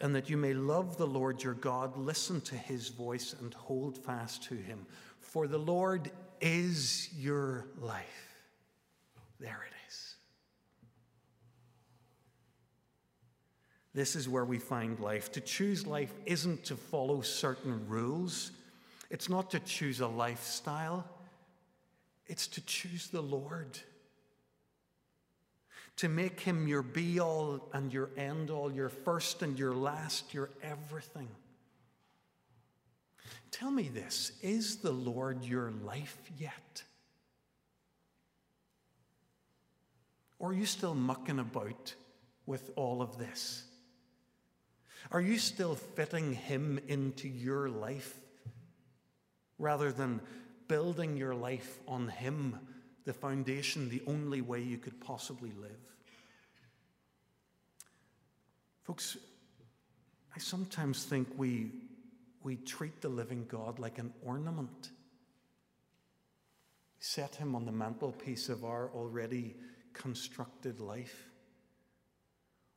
and 0.00 0.14
that 0.14 0.28
you 0.28 0.36
may 0.36 0.54
love 0.54 0.96
the 0.96 1.06
Lord 1.06 1.42
your 1.42 1.54
God, 1.54 1.96
listen 1.96 2.40
to 2.42 2.56
his 2.56 2.88
voice, 2.88 3.34
and 3.40 3.54
hold 3.54 3.96
fast 3.96 4.42
to 4.44 4.54
him. 4.54 4.86
For 5.20 5.46
the 5.46 5.58
Lord 5.58 6.10
is 6.44 7.08
your 7.16 7.64
life. 7.80 8.36
There 9.40 9.64
it 9.66 9.74
is. 9.88 10.14
This 13.94 14.14
is 14.14 14.28
where 14.28 14.44
we 14.44 14.58
find 14.58 15.00
life. 15.00 15.32
To 15.32 15.40
choose 15.40 15.86
life 15.86 16.12
isn't 16.26 16.64
to 16.64 16.76
follow 16.76 17.22
certain 17.22 17.88
rules, 17.88 18.50
it's 19.10 19.28
not 19.28 19.50
to 19.52 19.60
choose 19.60 20.00
a 20.00 20.06
lifestyle, 20.06 21.04
it's 22.26 22.46
to 22.48 22.60
choose 22.66 23.08
the 23.08 23.22
Lord 23.22 23.78
to 25.96 26.08
make 26.08 26.40
him 26.40 26.66
your 26.66 26.82
be 26.82 27.20
all 27.20 27.68
and 27.72 27.92
your 27.92 28.10
end 28.16 28.50
all, 28.50 28.72
your 28.72 28.88
first 28.88 29.42
and 29.42 29.58
your 29.58 29.74
last, 29.74 30.34
your 30.34 30.50
everything. 30.62 31.28
Tell 33.58 33.70
me 33.70 33.88
this 33.88 34.32
is 34.42 34.78
the 34.78 34.92
Lord 34.92 35.44
your 35.44 35.70
life 35.70 36.18
yet? 36.38 36.82
Or 40.38 40.50
are 40.50 40.54
you 40.54 40.66
still 40.66 40.94
mucking 40.94 41.38
about 41.38 41.94
with 42.46 42.70
all 42.76 43.00
of 43.00 43.16
this? 43.16 43.64
Are 45.10 45.20
you 45.20 45.38
still 45.38 45.74
fitting 45.74 46.32
Him 46.32 46.80
into 46.88 47.28
your 47.28 47.68
life 47.68 48.18
rather 49.58 49.92
than 49.92 50.20
building 50.66 51.16
your 51.16 51.34
life 51.34 51.78
on 51.86 52.08
Him? 52.08 52.58
the 53.04 53.12
foundation, 53.12 53.88
the 53.88 54.02
only 54.06 54.40
way 54.40 54.60
you 54.60 54.78
could 54.78 54.98
possibly 55.00 55.52
live. 55.60 55.70
Folks, 58.82 59.16
I 60.34 60.38
sometimes 60.38 61.04
think 61.04 61.28
we, 61.36 61.70
we 62.44 62.56
treat 62.56 63.00
the 63.00 63.08
living 63.08 63.46
God 63.48 63.78
like 63.78 63.98
an 63.98 64.12
ornament. 64.22 64.90
Set 67.00 67.34
him 67.34 67.54
on 67.54 67.64
the 67.64 67.72
mantelpiece 67.72 68.50
of 68.50 68.64
our 68.64 68.90
already 68.94 69.56
constructed 69.94 70.78
life. 70.78 71.30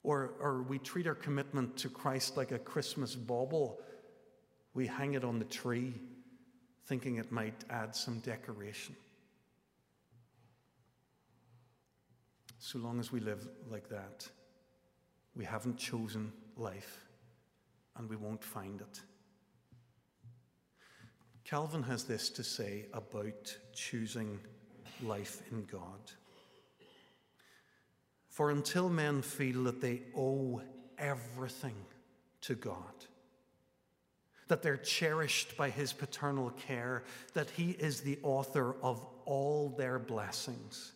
Or, 0.03 0.36
or 0.39 0.63
we 0.63 0.79
treat 0.79 1.05
our 1.05 1.15
commitment 1.15 1.75
to 1.77 1.89
Christ 1.89 2.38
like 2.38 2.53
a 2.53 2.59
Christmas 2.59 3.13
bauble. 3.13 3.81
We 4.74 4.88
hang 4.88 5.15
it 5.15 5.25
on 5.25 5.38
the 5.38 5.45
tree, 5.45 5.93
thinking 6.86 7.17
it 7.17 7.31
might 7.31 7.65
add 7.69 7.93
some 7.93 8.19
decoration. 8.19 8.95
So 12.59 12.79
long 12.79 13.01
as 13.01 13.12
we 13.12 13.19
live 13.19 13.45
like 13.69 13.89
that, 13.89 14.27
we 15.36 15.43
haven't 15.43 15.77
chosen 15.77 16.31
life 16.55 17.05
and 17.97 18.09
we 18.09 18.15
won't 18.15 18.43
find 18.43 18.79
it. 18.79 19.01
Calvin 21.48 21.84
has 21.84 22.04
this 22.04 22.30
to 22.32 22.44
say 22.44 22.88
about 22.94 23.58
choosing 23.74 24.38
life 25.01 25.42
in 25.50 25.63
God. 25.63 26.12
For 28.30 28.51
until 28.51 28.89
men 28.89 29.22
feel 29.22 29.63
that 29.63 29.80
they 29.80 30.01
owe 30.13 30.62
everything 30.98 31.75
to 32.42 32.56
God, 32.56 33.06
that 34.50 34.62
they're 34.62 34.75
cherished 34.75 35.56
by 35.56 35.70
His 35.70 35.94
paternal 35.94 36.50
care, 36.50 37.04
that 37.34 37.50
He 37.51 37.72
is 37.72 38.01
the 38.01 38.20
author 38.24 38.75
of 38.82 39.06
all 39.24 39.70
their 39.70 40.00
blessings, 40.00 40.92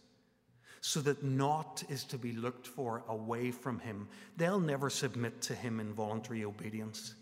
so 0.81 0.99
that 0.99 1.23
naught 1.23 1.81
is 1.87 2.03
to 2.05 2.17
be 2.17 2.33
looked 2.33 2.67
for 2.67 3.03
away 3.07 3.51
from 3.51 3.79
him. 3.79 4.09
They'll 4.35 4.59
never 4.59 4.89
submit 4.89 5.41
to 5.43 5.55
him 5.55 5.79
in 5.79 5.93
voluntary 5.93 6.43
obedience. 6.43 7.13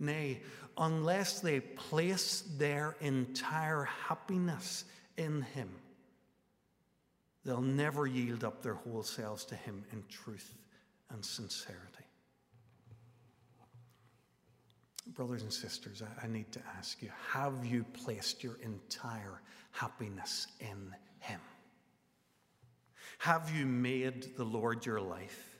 Nay, 0.00 0.40
unless 0.76 1.40
they 1.40 1.60
place 1.60 2.44
their 2.56 2.96
entire 3.00 3.84
happiness 3.84 4.84
in 5.16 5.42
him, 5.42 5.70
they'll 7.44 7.60
never 7.60 8.06
yield 8.06 8.44
up 8.44 8.62
their 8.62 8.74
whole 8.74 9.02
selves 9.02 9.44
to 9.46 9.56
him 9.56 9.84
in 9.92 10.04
truth 10.08 10.54
and 11.10 11.24
sincerity. 11.24 12.04
Brothers 15.14 15.42
and 15.42 15.52
sisters, 15.52 16.02
I, 16.22 16.26
need 16.26 16.52
to 16.52 16.60
ask 16.76 17.02
you 17.02 17.10
have 17.30 17.64
you 17.64 17.84
placed 18.04 18.44
your 18.44 18.58
entire 18.62 19.40
happiness 19.72 20.46
in 20.60 20.94
him? 21.20 21.40
Have 23.18 23.50
you 23.56 23.66
made 23.66 24.36
the 24.36 24.44
Lord 24.44 24.84
your 24.84 25.00
life? 25.00 25.56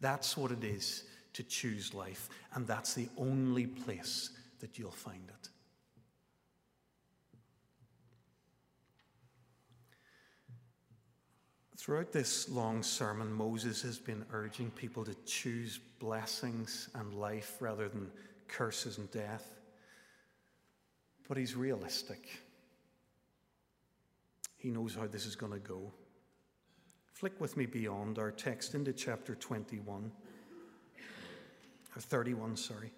That's 0.00 0.36
what 0.36 0.52
it 0.52 0.62
is 0.62 1.04
to 1.34 1.42
choose 1.42 1.92
life, 1.92 2.28
and 2.54 2.66
that's 2.66 2.94
the 2.94 3.08
only 3.18 3.66
place 3.66 4.30
that 4.60 4.78
you'll 4.78 4.90
find 4.90 5.28
it. 5.28 5.48
Throughout 11.76 12.12
this 12.12 12.48
long 12.48 12.82
sermon, 12.82 13.30
Moses 13.30 13.82
has 13.82 13.98
been 13.98 14.24
urging 14.32 14.70
people 14.70 15.04
to 15.04 15.14
choose 15.26 15.78
blessings 15.98 16.88
and 16.94 17.12
life 17.12 17.56
rather 17.60 17.90
than 17.90 18.10
curses 18.48 18.96
and 18.96 19.10
death. 19.10 19.46
But 21.28 21.36
he's 21.36 21.54
realistic. 21.54 22.26
He 24.56 24.70
knows 24.70 24.94
how 24.94 25.06
this 25.06 25.26
is 25.26 25.36
going 25.36 25.52
to 25.52 25.58
go. 25.58 25.92
Flick 27.12 27.38
with 27.38 27.54
me 27.58 27.66
beyond 27.66 28.18
our 28.18 28.30
text 28.30 28.74
into 28.74 28.94
chapter 28.94 29.34
21, 29.34 30.10
or 31.96 32.00
31, 32.00 32.56
sorry. 32.56 32.92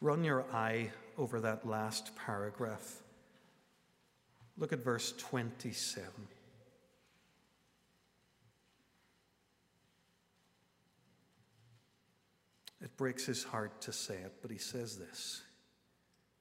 Run 0.00 0.24
your 0.24 0.44
eye 0.52 0.90
over 1.18 1.40
that 1.40 1.66
last 1.66 2.14
paragraph. 2.16 3.02
Look 4.58 4.72
at 4.72 4.84
verse 4.84 5.12
27. 5.12 6.08
It 12.82 12.96
breaks 12.96 13.24
his 13.26 13.42
heart 13.42 13.80
to 13.82 13.92
say 13.92 14.14
it, 14.14 14.34
but 14.42 14.50
he 14.50 14.58
says 14.58 14.96
this 14.96 15.42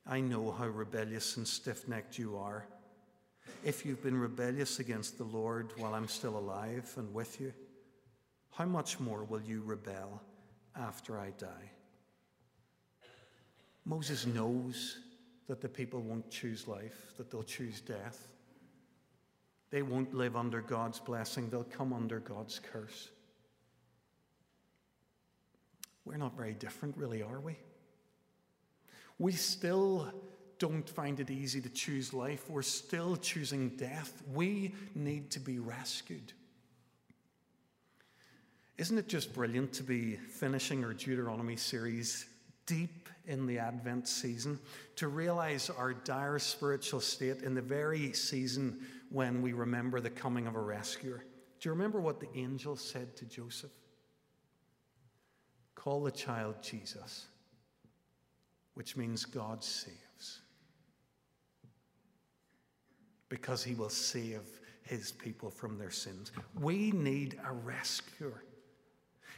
I 0.06 0.22
know 0.22 0.52
how 0.52 0.68
rebellious 0.68 1.38
and 1.38 1.48
stiff 1.48 1.88
necked 1.88 2.18
you 2.18 2.38
are. 2.38 2.68
If 3.64 3.86
you've 3.86 4.04
been 4.04 4.18
rebellious 4.18 4.80
against 4.80 5.18
the 5.18 5.24
Lord 5.24 5.74
while 5.78 5.94
I'm 5.94 6.08
still 6.08 6.38
alive 6.38 6.92
and 6.98 7.14
with 7.14 7.40
you, 7.42 7.54
how 8.52 8.66
much 8.66 9.00
more 9.00 9.24
will 9.24 9.42
you 9.42 9.62
rebel 9.66 10.22
after 10.78 11.20
I 11.20 11.32
die? 11.38 11.72
Moses 13.86 14.26
knows 14.26 14.98
that 15.48 15.62
the 15.62 15.70
people 15.70 16.02
won't 16.02 16.30
choose 16.32 16.68
life, 16.68 17.14
that 17.18 17.30
they'll 17.30 17.44
choose 17.44 17.82
death. 17.82 18.28
They 19.70 19.82
won't 19.82 20.14
live 20.14 20.36
under 20.36 20.62
God's 20.62 21.00
blessing, 21.00 21.50
they'll 21.50 21.64
come 21.64 21.94
under 21.94 22.20
God's 22.20 22.60
curse. 22.60 23.10
We're 26.04 26.18
not 26.18 26.36
very 26.38 26.54
different, 26.54 26.96
really, 26.98 27.22
are 27.24 27.40
we? 27.40 27.58
We 29.18 29.32
still 29.32 30.12
don't 30.60 30.88
find 30.88 31.20
it 31.20 31.30
easy 31.30 31.62
to 31.62 31.70
choose 31.70 32.14
life. 32.14 32.50
We're 32.50 32.62
still 32.62 33.18
choosing 33.18 33.70
death. 33.70 34.22
We 34.34 34.74
need 34.94 35.32
to 35.32 35.40
be 35.40 35.60
rescued. 35.60 36.34
Isn't 38.78 38.98
it 38.98 39.08
just 39.08 39.34
brilliant 39.34 39.72
to 39.74 39.84
be 39.84 40.16
finishing 40.16 40.84
our 40.84 40.94
Deuteronomy 40.94 41.56
series 41.56 42.26
deep 42.66 43.08
in 43.26 43.46
the 43.46 43.58
Advent 43.58 44.08
season, 44.08 44.60
to 44.98 45.08
realize 45.08 45.70
our 45.70 45.94
dire 45.94 46.40
spiritual 46.40 47.00
state 47.00 47.42
in 47.42 47.56
the 47.56 47.62
very 47.62 48.12
season 48.12 48.86
when 49.10 49.42
we 49.42 49.54
remember 49.54 50.02
the 50.02 50.10
coming 50.10 50.46
of 50.46 50.56
a 50.56 50.60
rescuer? 50.60 51.24
Do 51.60 51.70
you 51.70 51.72
remember 51.72 52.02
what 52.02 52.20
the 52.20 52.28
angel 52.36 52.76
said 52.76 53.16
to 53.16 53.26
Joseph? 53.26 53.72
Call 55.74 56.04
the 56.04 56.12
child 56.12 56.56
Jesus, 56.62 57.28
which 58.74 58.98
means 58.98 59.24
God 59.24 59.64
saves. 59.64 60.42
Because 63.30 63.64
he 63.64 63.74
will 63.74 63.90
save 63.90 64.42
his 64.84 65.12
people 65.14 65.50
from 65.50 65.78
their 65.78 65.92
sins. 65.92 66.32
We 66.60 66.92
need 66.92 67.40
a 67.48 67.54
rescuer. 67.54 68.44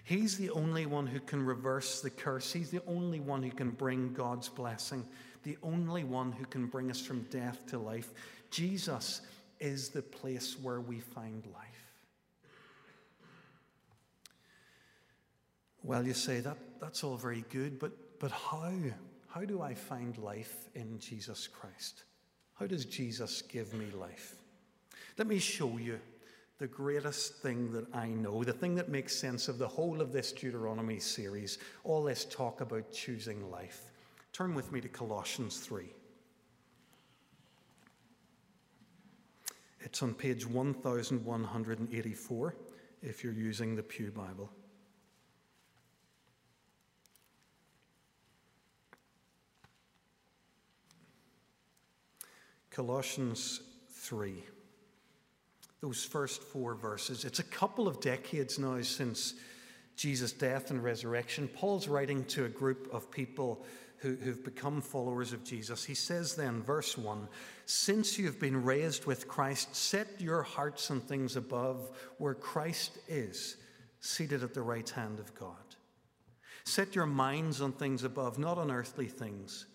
He's 0.08 0.38
the 0.38 0.52
only 0.52 0.86
one 0.86 1.06
who 1.06 1.20
can 1.20 1.46
reverse 1.46 2.00
the 2.00 2.10
curse. 2.10 2.54
He's 2.54 2.70
the 2.70 2.80
only 2.88 3.20
one 3.20 3.44
who 3.44 3.52
can 3.52 3.72
bring 3.72 4.14
God's 4.14 4.48
blessing, 4.48 5.06
the 5.44 5.58
only 5.62 6.06
one 6.06 6.32
who 6.32 6.46
can 6.46 6.68
bring 6.68 6.90
us 6.90 7.06
from 7.06 7.24
death 7.24 7.66
to 7.68 7.78
life. 7.78 8.14
Jesus 8.50 9.20
is 9.60 9.90
the 9.90 10.02
place 10.02 10.58
where 10.62 10.80
we 10.80 11.02
find 11.02 11.46
life. 11.54 11.92
Well, 15.84 16.08
you 16.08 16.14
say 16.14 16.40
that 16.40 16.58
that's 16.80 17.04
all 17.04 17.18
very 17.18 17.44
good, 17.50 17.78
but 17.78 17.92
but 18.22 18.32
how? 18.32 18.72
How 19.28 19.44
do 19.44 19.62
I 19.62 19.74
find 19.74 20.18
life 20.20 20.70
in 20.74 21.00
Jesus 21.00 21.48
Christ? 21.48 22.06
How 22.54 22.66
does 22.66 22.86
Jesus 22.86 23.42
give 23.42 23.74
me 23.74 23.88
life? 23.92 24.36
Let 25.18 25.28
me 25.28 25.40
show 25.40 25.78
you 25.78 26.00
the 26.60 26.68
greatest 26.68 27.36
thing 27.36 27.72
that 27.72 27.86
I 27.94 28.08
know, 28.08 28.44
the 28.44 28.52
thing 28.52 28.74
that 28.76 28.90
makes 28.90 29.16
sense 29.16 29.48
of 29.48 29.60
the 29.60 29.68
whole 29.68 30.02
of 30.02 30.12
this 30.12 30.32
Deuteronomy 30.32 30.98
series, 31.00 31.60
all 31.84 32.04
this 32.04 32.26
talk 32.26 32.62
about 32.62 32.92
choosing 32.92 33.52
life. 33.52 33.92
Turn 34.34 34.56
with 34.56 34.72
me 34.72 34.82
to 34.82 34.88
Colossians 34.88 35.60
3. 35.60 35.94
It's 39.82 40.02
on 40.02 40.16
page 40.16 40.48
1184 40.48 42.56
if 43.04 43.24
you're 43.24 43.34
using 43.34 43.76
the 43.76 43.84
Pew 43.84 44.10
Bible. 44.12 44.52
Colossians 52.72 53.62
3. 53.90 54.44
Those 55.82 56.04
first 56.04 56.42
four 56.42 56.76
verses. 56.76 57.24
It's 57.24 57.40
a 57.40 57.44
couple 57.44 57.88
of 57.88 58.00
decades 58.00 58.58
now 58.58 58.82
since 58.82 59.36
Jesus' 59.96 60.32
death 60.32 60.72
and 60.72 60.84
resurrection. 60.84 61.48
Paul's 61.48 61.88
writing 61.88 62.24
to 62.26 62.46
a 62.46 62.50
group 62.50 62.90
of 62.94 63.12
people 63.12 63.66
who, 63.98 64.16
who've 64.16 64.44
become 64.44 64.82
followers 64.82 65.34
of 65.34 65.44
Jesus. 65.44 65.84
He 65.84 65.96
says 65.96 66.36
then, 66.36 66.62
verse 66.62 66.98
1 66.98 67.28
Since 67.66 68.18
you've 68.18 68.40
been 68.40 68.64
raised 68.64 69.06
with 69.06 69.28
Christ, 69.28 69.76
set 69.76 70.08
your 70.20 70.44
hearts 70.44 70.90
on 70.92 71.02
things 71.02 71.36
above 71.36 71.92
where 72.18 72.36
Christ 72.36 72.98
is, 73.08 73.58
seated 74.00 74.44
at 74.44 74.54
the 74.54 74.62
right 74.62 74.90
hand 74.90 75.20
of 75.20 75.34
God. 75.36 75.56
Set 76.64 76.96
your 76.96 77.06
minds 77.06 77.62
on 77.62 77.72
things 77.72 78.04
above, 78.04 78.38
not 78.38 78.58
on 78.58 78.72
earthly 78.72 79.08
things. 79.08 79.66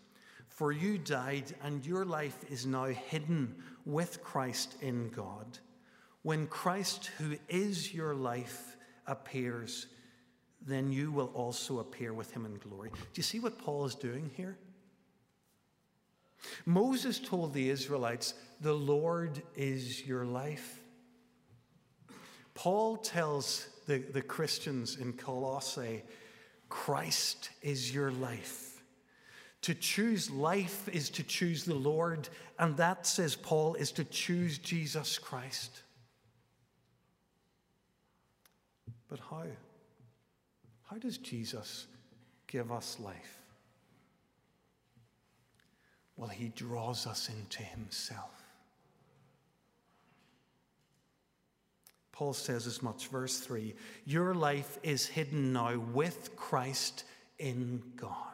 For 0.48 0.70
you 0.70 0.98
died, 0.98 1.54
and 1.64 1.84
your 1.84 2.04
life 2.04 2.38
is 2.50 2.66
now 2.66 2.84
hidden 2.84 3.54
with 3.86 4.22
Christ 4.22 4.76
in 4.82 5.08
God. 5.08 5.58
When 6.22 6.46
Christ, 6.46 7.10
who 7.18 7.36
is 7.48 7.92
your 7.92 8.14
life, 8.14 8.76
appears, 9.06 9.86
then 10.64 10.92
you 10.92 11.10
will 11.10 11.32
also 11.34 11.80
appear 11.80 12.12
with 12.12 12.30
him 12.32 12.46
in 12.46 12.56
glory. 12.56 12.90
Do 12.90 12.98
you 13.14 13.22
see 13.22 13.40
what 13.40 13.58
Paul 13.58 13.84
is 13.84 13.94
doing 13.94 14.30
here? 14.36 14.56
Moses 16.66 17.18
told 17.18 17.54
the 17.54 17.70
Israelites, 17.70 18.34
The 18.60 18.72
Lord 18.72 19.42
is 19.56 20.06
your 20.06 20.24
life. 20.24 20.80
Paul 22.54 22.96
tells 22.96 23.66
the, 23.86 23.98
the 23.98 24.22
Christians 24.22 24.96
in 24.96 25.14
Colossae, 25.14 26.02
Christ 26.68 27.50
is 27.62 27.94
your 27.94 28.10
life. 28.10 28.82
To 29.62 29.74
choose 29.74 30.30
life 30.30 30.88
is 30.88 31.08
to 31.10 31.22
choose 31.22 31.64
the 31.64 31.74
Lord, 31.74 32.28
and 32.58 32.76
that, 32.76 33.06
says 33.06 33.36
Paul, 33.36 33.74
is 33.74 33.92
to 33.92 34.04
choose 34.04 34.58
Jesus 34.58 35.18
Christ. 35.18 35.82
But 39.12 39.20
how? 39.28 39.44
How 40.88 40.96
does 40.96 41.18
Jesus 41.18 41.86
give 42.46 42.72
us 42.72 42.96
life? 42.98 43.42
Well, 46.16 46.30
he 46.30 46.48
draws 46.48 47.06
us 47.06 47.28
into 47.28 47.62
himself. 47.62 48.42
Paul 52.12 52.32
says 52.32 52.66
as 52.66 52.82
much, 52.82 53.08
verse 53.08 53.38
3 53.38 53.74
Your 54.06 54.34
life 54.34 54.78
is 54.82 55.04
hidden 55.04 55.52
now 55.52 55.76
with 55.76 56.34
Christ 56.34 57.04
in 57.38 57.82
God. 57.96 58.31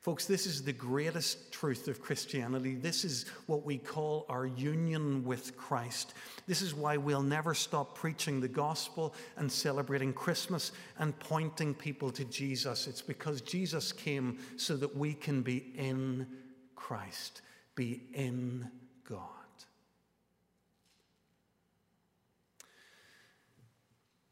Folks, 0.00 0.26
this 0.26 0.46
is 0.46 0.62
the 0.62 0.72
greatest 0.72 1.50
truth 1.52 1.88
of 1.88 2.00
Christianity. 2.00 2.76
This 2.76 3.04
is 3.04 3.26
what 3.46 3.64
we 3.64 3.78
call 3.78 4.26
our 4.28 4.46
union 4.46 5.24
with 5.24 5.56
Christ. 5.56 6.14
This 6.46 6.62
is 6.62 6.72
why 6.72 6.96
we'll 6.96 7.22
never 7.22 7.52
stop 7.52 7.96
preaching 7.96 8.40
the 8.40 8.48
gospel 8.48 9.12
and 9.36 9.50
celebrating 9.50 10.12
Christmas 10.12 10.70
and 10.98 11.18
pointing 11.18 11.74
people 11.74 12.10
to 12.12 12.24
Jesus. 12.24 12.86
It's 12.86 13.02
because 13.02 13.40
Jesus 13.40 13.90
came 13.90 14.38
so 14.56 14.76
that 14.76 14.96
we 14.96 15.14
can 15.14 15.42
be 15.42 15.72
in 15.76 16.28
Christ, 16.76 17.42
be 17.74 18.04
in 18.14 18.70
God. 19.04 19.20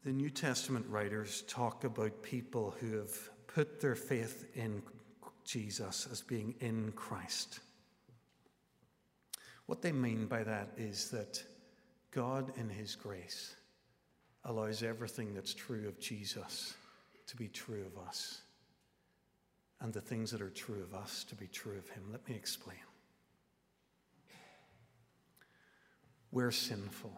The 0.05 0.13
New 0.13 0.29
Testament 0.29 0.85
writers 0.87 1.43
talk 1.49 1.83
about 1.83 2.23
people 2.23 2.73
who 2.79 2.95
have 2.95 3.29
put 3.47 3.81
their 3.81 3.95
faith 3.95 4.45
in 4.55 4.81
Jesus 5.47 6.07
as 6.11 6.21
being 6.21 6.53
in 6.59 6.91
Christ. 6.91 7.61
What 9.65 9.81
they 9.81 9.91
mean 9.91 10.27
by 10.27 10.43
that 10.43 10.69
is 10.77 11.09
that 11.11 11.41
God, 12.11 12.51
in 12.57 12.69
His 12.69 12.95
grace, 12.95 13.55
allows 14.43 14.83
everything 14.83 15.33
that's 15.33 15.53
true 15.53 15.87
of 15.87 15.99
Jesus 15.99 16.75
to 17.27 17.35
be 17.35 17.47
true 17.47 17.85
of 17.85 18.07
us, 18.07 18.41
and 19.81 19.93
the 19.93 20.01
things 20.01 20.31
that 20.31 20.41
are 20.41 20.49
true 20.49 20.83
of 20.83 20.93
us 20.93 21.23
to 21.25 21.35
be 21.35 21.47
true 21.47 21.77
of 21.77 21.89
Him. 21.89 22.03
Let 22.11 22.27
me 22.27 22.35
explain. 22.35 22.77
We're 26.31 26.51
sinful. 26.51 27.13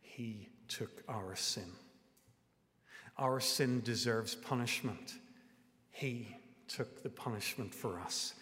He 0.00 0.48
took 0.68 1.02
our 1.08 1.34
sin. 1.34 1.72
Our 3.18 3.40
sin 3.40 3.80
deserves 3.82 4.34
punishment. 4.34 5.14
He 5.90 6.28
took 6.68 7.02
the 7.02 7.10
punishment 7.10 7.74
for 7.74 8.00
us. 8.00 8.34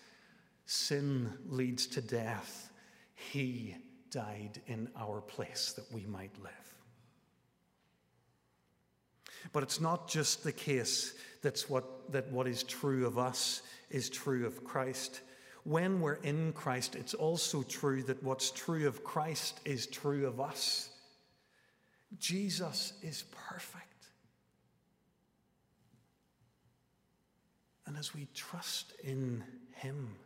Sin 0.66 1.32
leads 1.48 1.86
to 1.88 2.00
death. 2.00 2.70
He 3.14 3.76
died 4.10 4.60
in 4.66 4.88
our 4.96 5.20
place 5.20 5.72
that 5.76 5.90
we 5.92 6.06
might 6.06 6.32
live. 6.42 6.52
But 9.52 9.62
it's 9.62 9.80
not 9.80 10.08
just 10.08 10.44
the 10.44 10.52
case 10.52 11.14
that's 11.42 11.68
what, 11.68 12.12
that 12.12 12.30
what 12.30 12.46
is 12.46 12.62
true 12.62 13.06
of 13.06 13.18
us 13.18 13.62
is 13.90 14.08
true 14.08 14.46
of 14.46 14.64
Christ. 14.64 15.20
when 15.64 16.00
we're 16.00 16.14
in 16.14 16.52
Christ, 16.52 16.96
it's 16.96 17.14
also 17.14 17.62
true 17.62 18.02
that 18.04 18.22
what's 18.22 18.50
true 18.50 18.88
of 18.88 19.04
Christ 19.04 19.60
is 19.64 19.86
true 19.86 20.26
of 20.26 20.40
us. 20.40 20.90
Jesus 22.18 22.94
is 23.02 23.24
perfect. 23.30 24.08
And 27.86 27.91
as 28.02 28.12
we 28.16 28.26
trust 28.34 28.94
in 29.04 29.44
Him, 29.74 30.16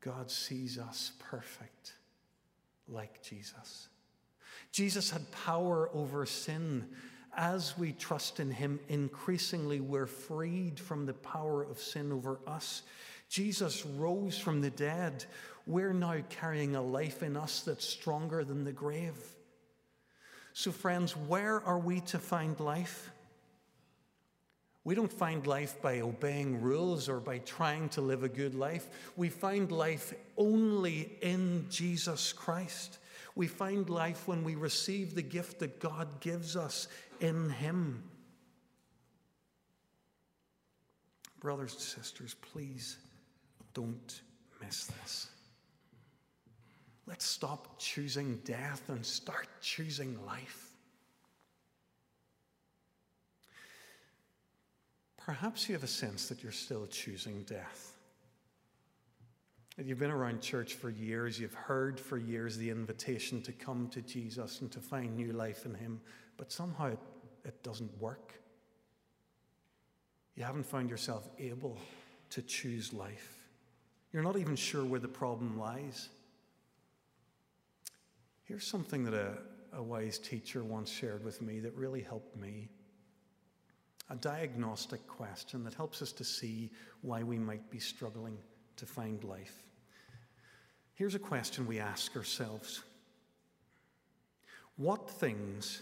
God 0.00 0.30
sees 0.30 0.78
us 0.78 1.12
perfect 1.18 1.92
like 2.88 3.22
Jesus. 3.22 3.88
Jesus 4.70 5.10
had 5.10 5.30
power 5.30 5.90
over 5.92 6.24
sin. 6.24 6.86
As 7.36 7.76
we 7.76 7.92
trust 7.92 8.40
in 8.40 8.50
Him, 8.50 8.80
increasingly 8.88 9.80
we're 9.80 10.06
freed 10.06 10.80
from 10.80 11.04
the 11.04 11.12
power 11.12 11.64
of 11.64 11.78
sin 11.78 12.10
over 12.10 12.38
us. 12.46 12.80
Jesus 13.28 13.84
rose 13.84 14.38
from 14.38 14.62
the 14.62 14.70
dead. 14.70 15.26
We're 15.66 15.92
now 15.92 16.16
carrying 16.30 16.76
a 16.76 16.82
life 16.82 17.22
in 17.22 17.36
us 17.36 17.60
that's 17.60 17.84
stronger 17.84 18.42
than 18.42 18.64
the 18.64 18.72
grave. 18.72 19.18
So, 20.54 20.72
friends, 20.72 21.14
where 21.14 21.60
are 21.60 21.78
we 21.78 22.00
to 22.00 22.18
find 22.18 22.58
life? 22.58 23.11
We 24.84 24.96
don't 24.96 25.12
find 25.12 25.46
life 25.46 25.80
by 25.80 26.00
obeying 26.00 26.60
rules 26.60 27.08
or 27.08 27.20
by 27.20 27.38
trying 27.38 27.88
to 27.90 28.00
live 28.00 28.24
a 28.24 28.28
good 28.28 28.54
life. 28.54 28.88
We 29.16 29.28
find 29.28 29.70
life 29.70 30.12
only 30.36 31.18
in 31.22 31.66
Jesus 31.70 32.32
Christ. 32.32 32.98
We 33.36 33.46
find 33.46 33.88
life 33.88 34.26
when 34.26 34.42
we 34.42 34.56
receive 34.56 35.14
the 35.14 35.22
gift 35.22 35.60
that 35.60 35.78
God 35.78 36.20
gives 36.20 36.56
us 36.56 36.88
in 37.20 37.48
Him. 37.50 38.02
Brothers 41.38 41.72
and 41.72 41.80
sisters, 41.80 42.34
please 42.34 42.96
don't 43.74 44.20
miss 44.60 44.86
this. 44.86 45.28
Let's 47.06 47.24
stop 47.24 47.78
choosing 47.78 48.40
death 48.44 48.82
and 48.88 49.04
start 49.06 49.46
choosing 49.60 50.18
life. 50.26 50.71
Perhaps 55.24 55.68
you 55.68 55.74
have 55.74 55.84
a 55.84 55.88
sense 55.88 56.28
that 56.28 56.42
you're 56.42 56.50
still 56.50 56.86
choosing 56.86 57.42
death. 57.44 57.96
You've 59.78 60.00
been 60.00 60.10
around 60.10 60.42
church 60.42 60.74
for 60.74 60.90
years, 60.90 61.38
you've 61.38 61.54
heard 61.54 61.98
for 61.98 62.18
years 62.18 62.56
the 62.56 62.68
invitation 62.68 63.40
to 63.42 63.52
come 63.52 63.88
to 63.90 64.02
Jesus 64.02 64.60
and 64.60 64.70
to 64.72 64.80
find 64.80 65.16
new 65.16 65.32
life 65.32 65.64
in 65.64 65.74
Him, 65.74 66.00
but 66.36 66.52
somehow 66.52 66.88
it, 66.88 66.98
it 67.44 67.62
doesn't 67.62 67.90
work. 68.00 68.34
You 70.34 70.44
haven't 70.44 70.66
found 70.66 70.90
yourself 70.90 71.28
able 71.38 71.78
to 72.30 72.42
choose 72.42 72.92
life. 72.92 73.38
You're 74.12 74.22
not 74.22 74.36
even 74.36 74.56
sure 74.56 74.84
where 74.84 75.00
the 75.00 75.08
problem 75.08 75.58
lies. 75.58 76.08
Here's 78.44 78.66
something 78.66 79.04
that 79.04 79.14
a, 79.14 79.38
a 79.72 79.82
wise 79.82 80.18
teacher 80.18 80.64
once 80.64 80.90
shared 80.90 81.24
with 81.24 81.40
me 81.40 81.60
that 81.60 81.74
really 81.74 82.02
helped 82.02 82.36
me 82.36 82.68
a 84.12 84.16
diagnostic 84.16 85.06
question 85.08 85.64
that 85.64 85.72
helps 85.72 86.02
us 86.02 86.12
to 86.12 86.22
see 86.22 86.70
why 87.00 87.22
we 87.22 87.38
might 87.38 87.70
be 87.70 87.78
struggling 87.78 88.36
to 88.76 88.84
find 88.84 89.24
life. 89.24 89.62
Here's 90.92 91.14
a 91.14 91.18
question 91.18 91.66
we 91.66 91.78
ask 91.78 92.14
ourselves 92.14 92.82
What 94.76 95.08
things, 95.08 95.80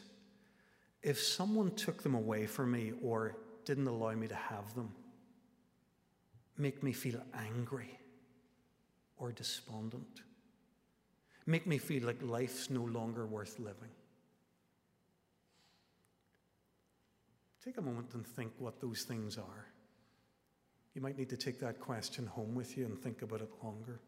if 1.02 1.20
someone 1.20 1.72
took 1.74 2.04
them 2.04 2.14
away 2.14 2.46
from 2.46 2.70
me 2.70 2.92
or 3.02 3.36
didn't 3.64 3.88
allow 3.88 4.12
me 4.12 4.28
to 4.28 4.36
have 4.36 4.72
them, 4.76 4.92
make 6.56 6.84
me 6.84 6.92
feel 6.92 7.20
angry 7.34 7.98
or 9.16 9.32
despondent? 9.32 10.22
Make 11.46 11.66
me 11.66 11.78
feel 11.78 12.04
like 12.04 12.22
life's 12.22 12.70
no 12.70 12.84
longer 12.84 13.26
worth 13.26 13.58
living? 13.58 13.90
Take 17.64 17.76
a 17.76 17.82
moment 17.82 18.14
and 18.14 18.26
think 18.26 18.52
what 18.58 18.80
those 18.80 19.02
things 19.02 19.36
are. 19.36 19.66
You 20.94 21.02
might 21.02 21.18
need 21.18 21.28
to 21.30 21.36
take 21.36 21.60
that 21.60 21.78
question 21.78 22.26
home 22.26 22.54
with 22.54 22.76
you 22.76 22.86
and 22.86 22.98
think 22.98 23.22
about 23.22 23.42
it 23.42 23.50
longer. 23.62 24.00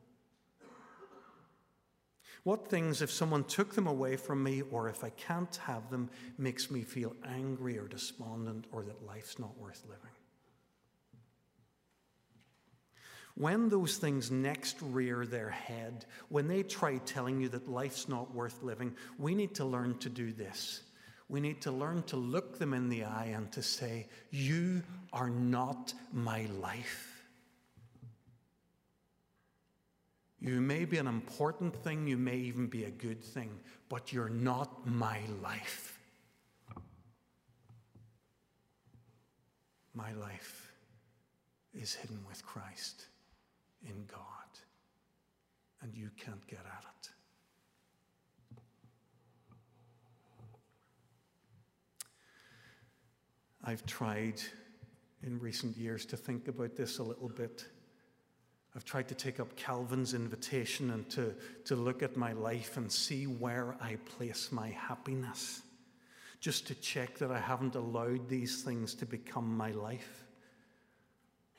What 2.45 2.67
things, 2.67 3.03
if 3.03 3.11
someone 3.11 3.45
took 3.45 3.75
them 3.75 3.87
away 3.87 4.17
from 4.17 4.43
me 4.43 4.63
or 4.63 4.89
if 4.89 5.05
I 5.05 5.11
can't 5.11 5.55
have 5.57 5.91
them, 5.91 6.11
makes 6.39 6.71
me 6.71 6.83
feel 6.83 7.15
angry 7.25 7.79
or 7.79 7.87
despondent 7.87 8.67
or 8.73 8.83
that 8.83 9.07
life's 9.07 9.39
not 9.39 9.57
worth 9.59 9.83
living? 9.85 10.11
When 13.35 13.69
those 13.69 13.97
things 13.97 14.31
next 14.31 14.77
rear 14.83 15.25
their 15.25 15.51
head, 15.51 16.05
when 16.29 16.49
they 16.49 16.63
try 16.63 16.99
telling 16.99 17.41
you 17.41 17.49
that 17.51 17.69
life's 17.69 18.09
not 18.09 18.35
worth 18.35 18.63
living, 18.63 18.95
we 19.19 19.35
need 19.35 19.55
to 19.55 19.65
learn 19.65 19.99
to 19.99 20.09
do 20.09 20.33
this 20.33 20.83
we 21.33 21.41
need 21.41 21.63
to 21.63 21.71
learn 21.71 22.03
to 22.03 22.17
look 22.17 22.59
them 22.59 22.75
in 22.75 22.91
the 22.91 23.05
eye 23.05 23.33
and 23.35 23.51
to 23.53 23.63
say, 23.63 24.07
You 24.31 24.83
are 25.15 25.31
not 25.31 25.95
my 26.13 26.47
life. 26.61 27.25
You 30.39 30.61
may 30.61 30.85
be 30.85 30.99
an 30.99 31.07
important 31.07 31.75
thing, 31.75 32.07
you 32.07 32.19
may 32.19 32.37
even 32.37 32.67
be 32.67 32.85
a 32.85 32.91
good 32.91 33.25
thing, 33.25 33.49
but 33.89 34.13
you're 34.13 34.29
not 34.29 34.87
my 34.87 35.21
life. 35.43 35.99
My 39.95 40.13
life 40.13 40.71
is 41.73 41.95
hidden 41.95 42.19
with 42.29 42.45
Christ 42.45 43.07
in 43.89 44.05
God, 44.07 44.19
and 45.81 45.95
you 45.95 46.11
can't 46.19 46.47
get 46.47 46.59
at 46.59 46.83
it. 46.83 46.92
I've 53.65 53.87
tried 53.87 54.43
in 55.23 55.39
recent 55.39 55.77
years 55.77 56.05
to 56.07 56.17
think 56.17 56.49
about 56.49 56.75
this 56.75 56.99
a 56.99 57.03
little 57.03 57.29
bit. 57.29 57.65
I've 58.75 58.85
tried 58.85 59.07
to 59.09 59.15
take 59.15 59.39
up 59.39 59.55
Calvin's 59.55 60.15
invitation 60.15 60.91
and 60.91 61.09
to, 61.11 61.35
to 61.67 61.77
look 61.77 62.03
at 62.03 62.17
my 62.17 62.33
life 62.33 62.77
and 62.77 62.91
see 62.91 63.27
where 63.27 63.77
I 63.81 63.99
place 64.17 64.51
my 64.51 64.71
happiness, 64.71 65.63
just 66.41 66.67
to 66.69 66.75
check 66.75 67.19
that 67.19 67.31
I 67.31 67.39
haven't 67.39 67.77
allowed 67.77 68.29
these 68.29 68.63
things 68.63 68.95
to 68.95 69.07
become 69.07 69.57
my 69.57 69.71
life. 69.71 70.25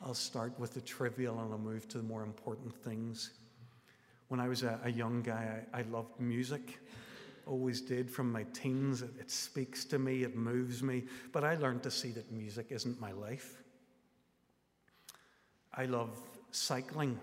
I'll 0.01 0.13
start 0.13 0.59
with 0.59 0.73
the 0.73 0.81
trivial 0.81 1.39
and 1.39 1.53
I'll 1.53 1.59
move 1.59 1.87
to 1.89 1.99
the 1.99 2.03
more 2.03 2.23
important 2.23 2.75
things. 2.75 3.29
When 4.27 4.41
I 4.41 4.49
was 4.49 4.63
a, 4.63 4.77
a 4.83 4.91
young 4.91 5.21
guy, 5.21 5.63
I, 5.73 5.79
I 5.79 5.81
loved 5.83 6.19
music 6.19 6.79
always 7.47 7.81
did 7.81 8.09
from 8.09 8.31
my 8.31 8.43
teens. 8.53 9.01
It, 9.01 9.11
it, 9.19 9.31
speaks 9.31 9.85
to 9.85 9.99
me, 9.99 10.23
it 10.23 10.35
moves 10.35 10.81
me. 10.81 11.03
But 11.31 11.43
I 11.43 11.55
learned 11.55 11.83
to 11.83 11.91
see 11.91 12.11
that 12.11 12.31
music 12.31 12.67
isn't 12.69 12.99
my 12.99 13.11
life. 13.11 13.63
I 15.73 15.85
love 15.85 16.17
cycling 16.51 17.19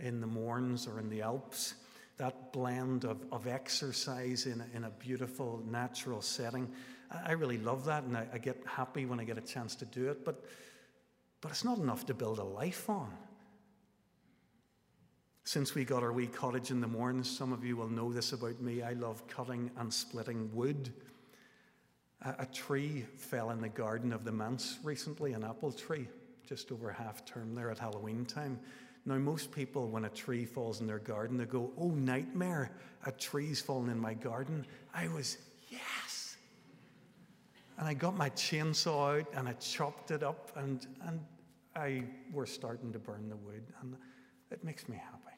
in 0.00 0.20
the 0.20 0.26
Mournes 0.26 0.86
or 0.86 0.98
in 0.98 1.08
the 1.08 1.22
Alps. 1.22 1.74
That 2.18 2.52
blend 2.52 3.04
of, 3.04 3.24
of 3.32 3.46
exercise 3.46 4.46
in 4.46 4.60
a, 4.60 4.76
in 4.76 4.84
a 4.84 4.90
beautiful 4.90 5.62
natural 5.68 6.20
setting. 6.20 6.70
I, 7.10 7.30
I 7.30 7.32
really 7.32 7.58
love 7.58 7.84
that, 7.86 8.04
and 8.04 8.16
I, 8.16 8.26
I 8.32 8.38
get 8.38 8.62
happy 8.66 9.06
when 9.06 9.20
I 9.20 9.24
get 9.24 9.38
a 9.38 9.42
chance 9.42 9.74
to 9.76 9.84
do 9.84 10.10
it. 10.10 10.24
But, 10.24 10.44
but 11.40 11.50
it's 11.50 11.64
not 11.64 11.78
enough 11.78 12.06
to 12.06 12.14
build 12.14 12.38
a 12.38 12.44
life 12.44 12.90
on. 12.90 13.12
Since 15.44 15.74
we 15.74 15.84
got 15.84 16.02
our 16.02 16.12
wee 16.12 16.28
cottage 16.28 16.70
in 16.70 16.80
the 16.80 16.86
Mournes, 16.86 17.26
some 17.26 17.52
of 17.52 17.64
you 17.64 17.76
will 17.76 17.88
know 17.88 18.12
this 18.12 18.32
about 18.32 18.60
me. 18.60 18.82
I 18.82 18.92
love 18.92 19.26
cutting 19.26 19.70
and 19.76 19.92
splitting 19.92 20.48
wood. 20.54 20.92
A, 22.22 22.34
a 22.40 22.46
tree 22.46 23.04
fell 23.16 23.50
in 23.50 23.60
the 23.60 23.68
garden 23.68 24.12
of 24.12 24.24
the 24.24 24.30
manse 24.30 24.78
recently, 24.84 25.32
an 25.32 25.42
apple 25.42 25.72
tree, 25.72 26.06
just 26.46 26.70
over 26.70 26.92
half 26.92 27.24
term 27.24 27.56
there 27.56 27.70
at 27.70 27.78
Halloween 27.78 28.24
time. 28.24 28.60
Now, 29.04 29.16
most 29.16 29.50
people, 29.50 29.88
when 29.88 30.04
a 30.04 30.10
tree 30.10 30.44
falls 30.44 30.80
in 30.80 30.86
their 30.86 31.00
garden, 31.00 31.36
they 31.36 31.44
go, 31.44 31.72
Oh, 31.76 31.90
nightmare, 31.90 32.70
a 33.04 33.10
tree's 33.10 33.60
fallen 33.60 33.90
in 33.90 33.98
my 33.98 34.14
garden. 34.14 34.64
I 34.94 35.08
was, 35.08 35.38
Yes. 35.68 36.36
And 37.78 37.88
I 37.88 37.94
got 37.94 38.16
my 38.16 38.30
chainsaw 38.30 39.18
out 39.18 39.26
and 39.34 39.48
I 39.48 39.54
chopped 39.54 40.12
it 40.12 40.22
up, 40.22 40.52
and, 40.54 40.86
and 41.04 41.18
I 41.74 42.04
were 42.32 42.46
starting 42.46 42.92
to 42.92 43.00
burn 43.00 43.28
the 43.28 43.36
wood. 43.36 43.64
And 43.80 43.96
it 44.52 44.62
makes 44.62 44.88
me 44.88 44.96
happy 44.96 45.31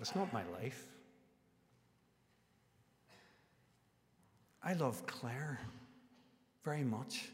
but 0.00 0.08
it's 0.08 0.16
not 0.16 0.32
my 0.32 0.44
life. 0.58 0.86
I 4.62 4.72
love 4.72 5.04
Claire 5.06 5.60
very 6.64 6.84
much, 6.84 7.28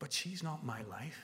but 0.00 0.12
she's 0.12 0.42
not 0.42 0.66
my 0.66 0.82
life. 0.90 1.20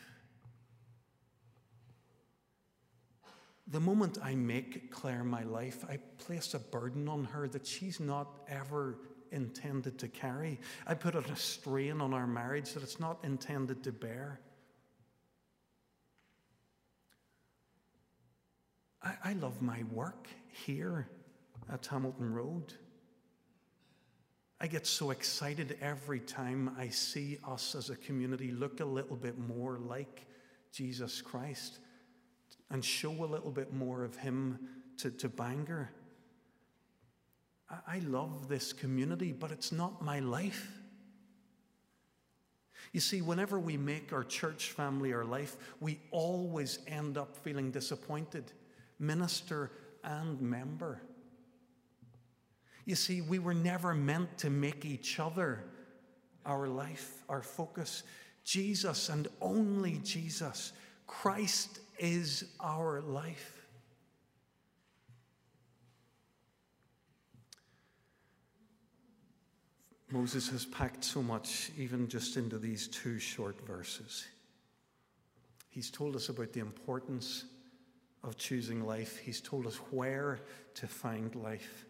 The 3.67 3.81
moment 3.81 4.19
I 4.23 4.37
make 4.37 4.93
Claire 4.93 5.25
my 5.25 5.43
life, 5.43 5.85
I 5.89 5.99
place 6.19 6.55
a 6.55 6.61
burden 6.61 7.09
on 7.09 7.25
her 7.25 7.49
that 7.49 7.67
she's 7.67 7.99
not 7.99 8.29
ever 8.47 8.99
intended 9.33 9.99
to 9.99 10.07
carry. 10.07 10.61
I 10.87 10.95
put 10.95 11.17
a 11.17 11.35
strain 11.35 12.01
on 12.01 12.15
our 12.15 12.29
marriage 12.29 12.73
that 12.75 12.85
it's 12.85 13.01
not 13.01 13.19
intended 13.25 13.83
to 13.83 13.91
bear. 13.91 14.39
I, 19.03 19.15
I 19.25 19.33
love 19.35 19.63
my 19.63 19.83
work 19.93 20.29
here 20.67 21.09
at 21.73 21.87
Hamilton 21.87 22.33
Road. 22.33 22.75
I 24.61 24.67
get 24.67 24.87
so 24.87 25.11
excited 25.11 25.79
every 25.81 26.21
time 26.21 26.75
I 26.79 26.89
see 26.89 27.39
us 27.49 27.75
as 27.75 27.89
a 27.89 27.97
community 27.97 28.51
look 28.53 28.81
a 28.81 28.85
little 28.85 29.17
bit 29.17 29.39
more 29.39 29.79
like 29.79 30.27
Jesus 30.71 31.23
Christ 31.23 31.79
and 32.71 32.85
show 32.85 33.11
a 33.11 33.27
little 33.27 33.51
bit 33.51 33.73
more 33.73 34.05
of 34.05 34.17
Him 34.17 34.59
to, 34.99 35.11
to 35.11 35.29
Bangor. 35.29 35.91
I, 37.71 37.97
I 37.97 37.99
love 38.01 38.49
this 38.49 38.73
community, 38.73 39.33
but 39.33 39.51
it's 39.51 39.73
not 39.73 40.03
my 40.03 40.21
life. 40.21 40.71
You 42.93 43.01
see, 43.01 43.23
whenever 43.23 43.59
we 43.59 43.77
make 43.77 44.13
our 44.13 44.25
church 44.25 44.71
family 44.73 45.13
our 45.13 45.25
life, 45.25 45.57
we 45.81 46.01
always 46.11 46.81
end 46.87 47.17
up 47.17 47.37
feeling 47.37 47.71
disappointed, 47.71 48.53
minister 49.01 49.73
and 50.05 50.41
member. 50.41 51.03
You 52.85 52.95
see, 52.95 53.21
we 53.21 53.39
were 53.39 53.55
never 53.55 53.95
meant 53.95 54.39
to 54.39 54.51
make 54.51 54.85
each 54.85 55.19
other 55.19 55.65
our 56.47 56.69
life, 56.69 57.23
our 57.29 57.43
focus. 57.43 58.03
Jesus 58.45 59.09
and 59.09 59.29
only 59.41 59.99
Jesus. 59.99 60.73
Christ 61.07 61.81
is 61.99 62.45
our 62.61 63.01
life. 63.01 63.57
Moses 70.11 70.49
has 70.49 70.65
packed 70.65 71.05
so 71.05 71.23
much, 71.23 71.71
even 71.79 72.09
just 72.09 72.37
into 72.37 72.59
these 72.59 72.89
two 72.89 73.21
short 73.21 73.65
verses. 73.65 74.27
He's 75.69 75.91
told 75.91 76.17
us 76.17 76.29
about 76.29 76.53
the 76.53 76.61
importance 76.61 77.45
of 78.23 78.37
choosing 78.37 78.85
life, 78.85 79.19
he's 79.19 79.41
told 79.41 79.67
us 79.67 79.77
where 79.91 80.41
to 80.75 80.87
find 80.87 81.35
life. 81.35 81.87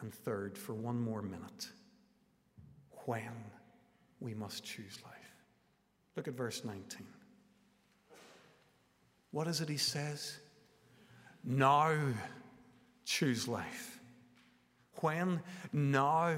And 0.00 0.12
third, 0.12 0.56
for 0.56 0.74
one 0.74 1.00
more 1.00 1.22
minute, 1.22 1.68
when 3.04 3.32
we 4.20 4.34
must 4.34 4.64
choose 4.64 4.98
life. 5.04 5.12
Look 6.16 6.28
at 6.28 6.34
verse 6.34 6.64
19. 6.64 7.06
What 9.30 9.46
is 9.46 9.60
it 9.60 9.68
he 9.68 9.76
says? 9.76 10.38
Now 11.44 11.94
choose 13.04 13.46
life. 13.46 14.00
When? 15.00 15.42
Now. 15.72 16.34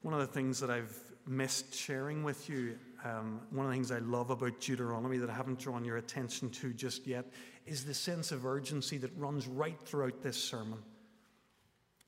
One 0.00 0.14
of 0.14 0.20
the 0.20 0.26
things 0.26 0.60
that 0.60 0.70
I've 0.70 0.96
missed 1.26 1.74
sharing 1.74 2.24
with 2.24 2.48
you, 2.48 2.78
um, 3.04 3.40
one 3.50 3.66
of 3.66 3.70
the 3.70 3.76
things 3.76 3.90
I 3.90 3.98
love 3.98 4.30
about 4.30 4.60
Deuteronomy 4.60 5.18
that 5.18 5.30
I 5.30 5.34
haven't 5.34 5.58
drawn 5.58 5.84
your 5.84 5.98
attention 5.98 6.50
to 6.50 6.72
just 6.72 7.06
yet, 7.06 7.26
is 7.66 7.84
the 7.84 7.94
sense 7.94 8.32
of 8.32 8.46
urgency 8.46 8.98
that 8.98 9.16
runs 9.16 9.46
right 9.46 9.78
throughout 9.84 10.22
this 10.22 10.42
sermon. 10.42 10.78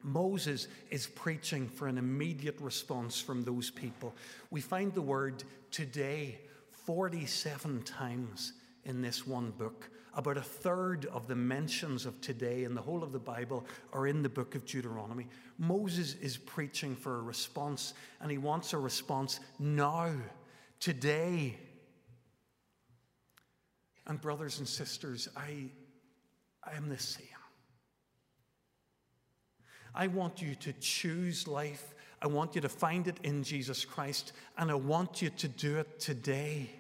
Moses 0.03 0.68
is 0.90 1.07
preaching 1.07 1.68
for 1.68 1.87
an 1.87 1.98
immediate 1.98 2.59
response 2.61 3.20
from 3.20 3.42
those 3.42 3.70
people. 3.70 4.14
We 4.50 4.61
find 4.61 4.94
the 4.94 5.03
word 5.03 5.44
today 5.70 6.38
47 6.87 7.83
times 7.83 8.55
in 8.85 9.03
this 9.03 9.26
one 9.26 9.50
book. 9.50 9.90
About 10.14 10.38
a 10.38 10.42
third 10.42 11.07
of 11.07 11.29
the 11.29 11.37
mentions 11.37 12.05
of 12.05 12.20
today 12.20 12.64
in 12.64 12.74
the 12.74 12.81
whole 12.81 13.05
of 13.05 13.12
the 13.12 13.18
Bible 13.18 13.64
are 13.92 14.07
in 14.07 14.22
the 14.22 14.29
book 14.29 14.55
of 14.55 14.66
Deuteronomy. 14.66 15.29
Moses 15.59 16.16
is 16.20 16.37
preaching 16.37 16.96
for 16.96 17.18
a 17.18 17.22
response, 17.22 17.94
and 18.20 18.31
he 18.31 18.38
wants 18.38 18.72
a 18.72 18.79
response 18.79 19.38
now, 19.59 20.11
today. 20.80 21.56
And, 24.06 24.20
brothers 24.20 24.58
and 24.58 24.66
sisters, 24.66 25.28
I, 25.36 25.70
I 26.64 26.76
am 26.76 26.88
the 26.88 26.98
same. 26.98 27.26
I 29.94 30.08
want 30.08 30.42
you 30.42 30.54
to 30.56 30.72
choose 30.74 31.46
life. 31.46 31.94
I 32.22 32.26
want 32.26 32.54
you 32.54 32.60
to 32.60 32.68
find 32.68 33.06
it 33.06 33.18
in 33.22 33.42
Jesus 33.42 33.84
Christ, 33.84 34.32
and 34.58 34.70
I 34.70 34.74
want 34.74 35.22
you 35.22 35.30
to 35.30 35.48
do 35.48 35.78
it 35.78 36.00
today. 36.00 36.70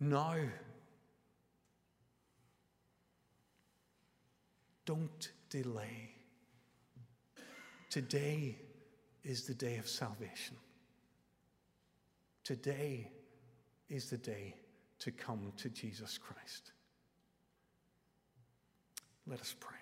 Now. 0.00 0.36
Don't 4.84 5.30
delay. 5.48 6.10
Today 7.88 8.58
is 9.22 9.46
the 9.46 9.54
day 9.54 9.76
of 9.76 9.88
salvation. 9.88 10.56
Today 12.44 13.10
is 13.88 14.10
the 14.10 14.18
day 14.18 14.56
to 15.00 15.10
come 15.10 15.52
to 15.58 15.68
Jesus 15.68 16.18
Christ. 16.18 16.72
Let 19.26 19.40
us 19.40 19.54
pray. 19.58 19.81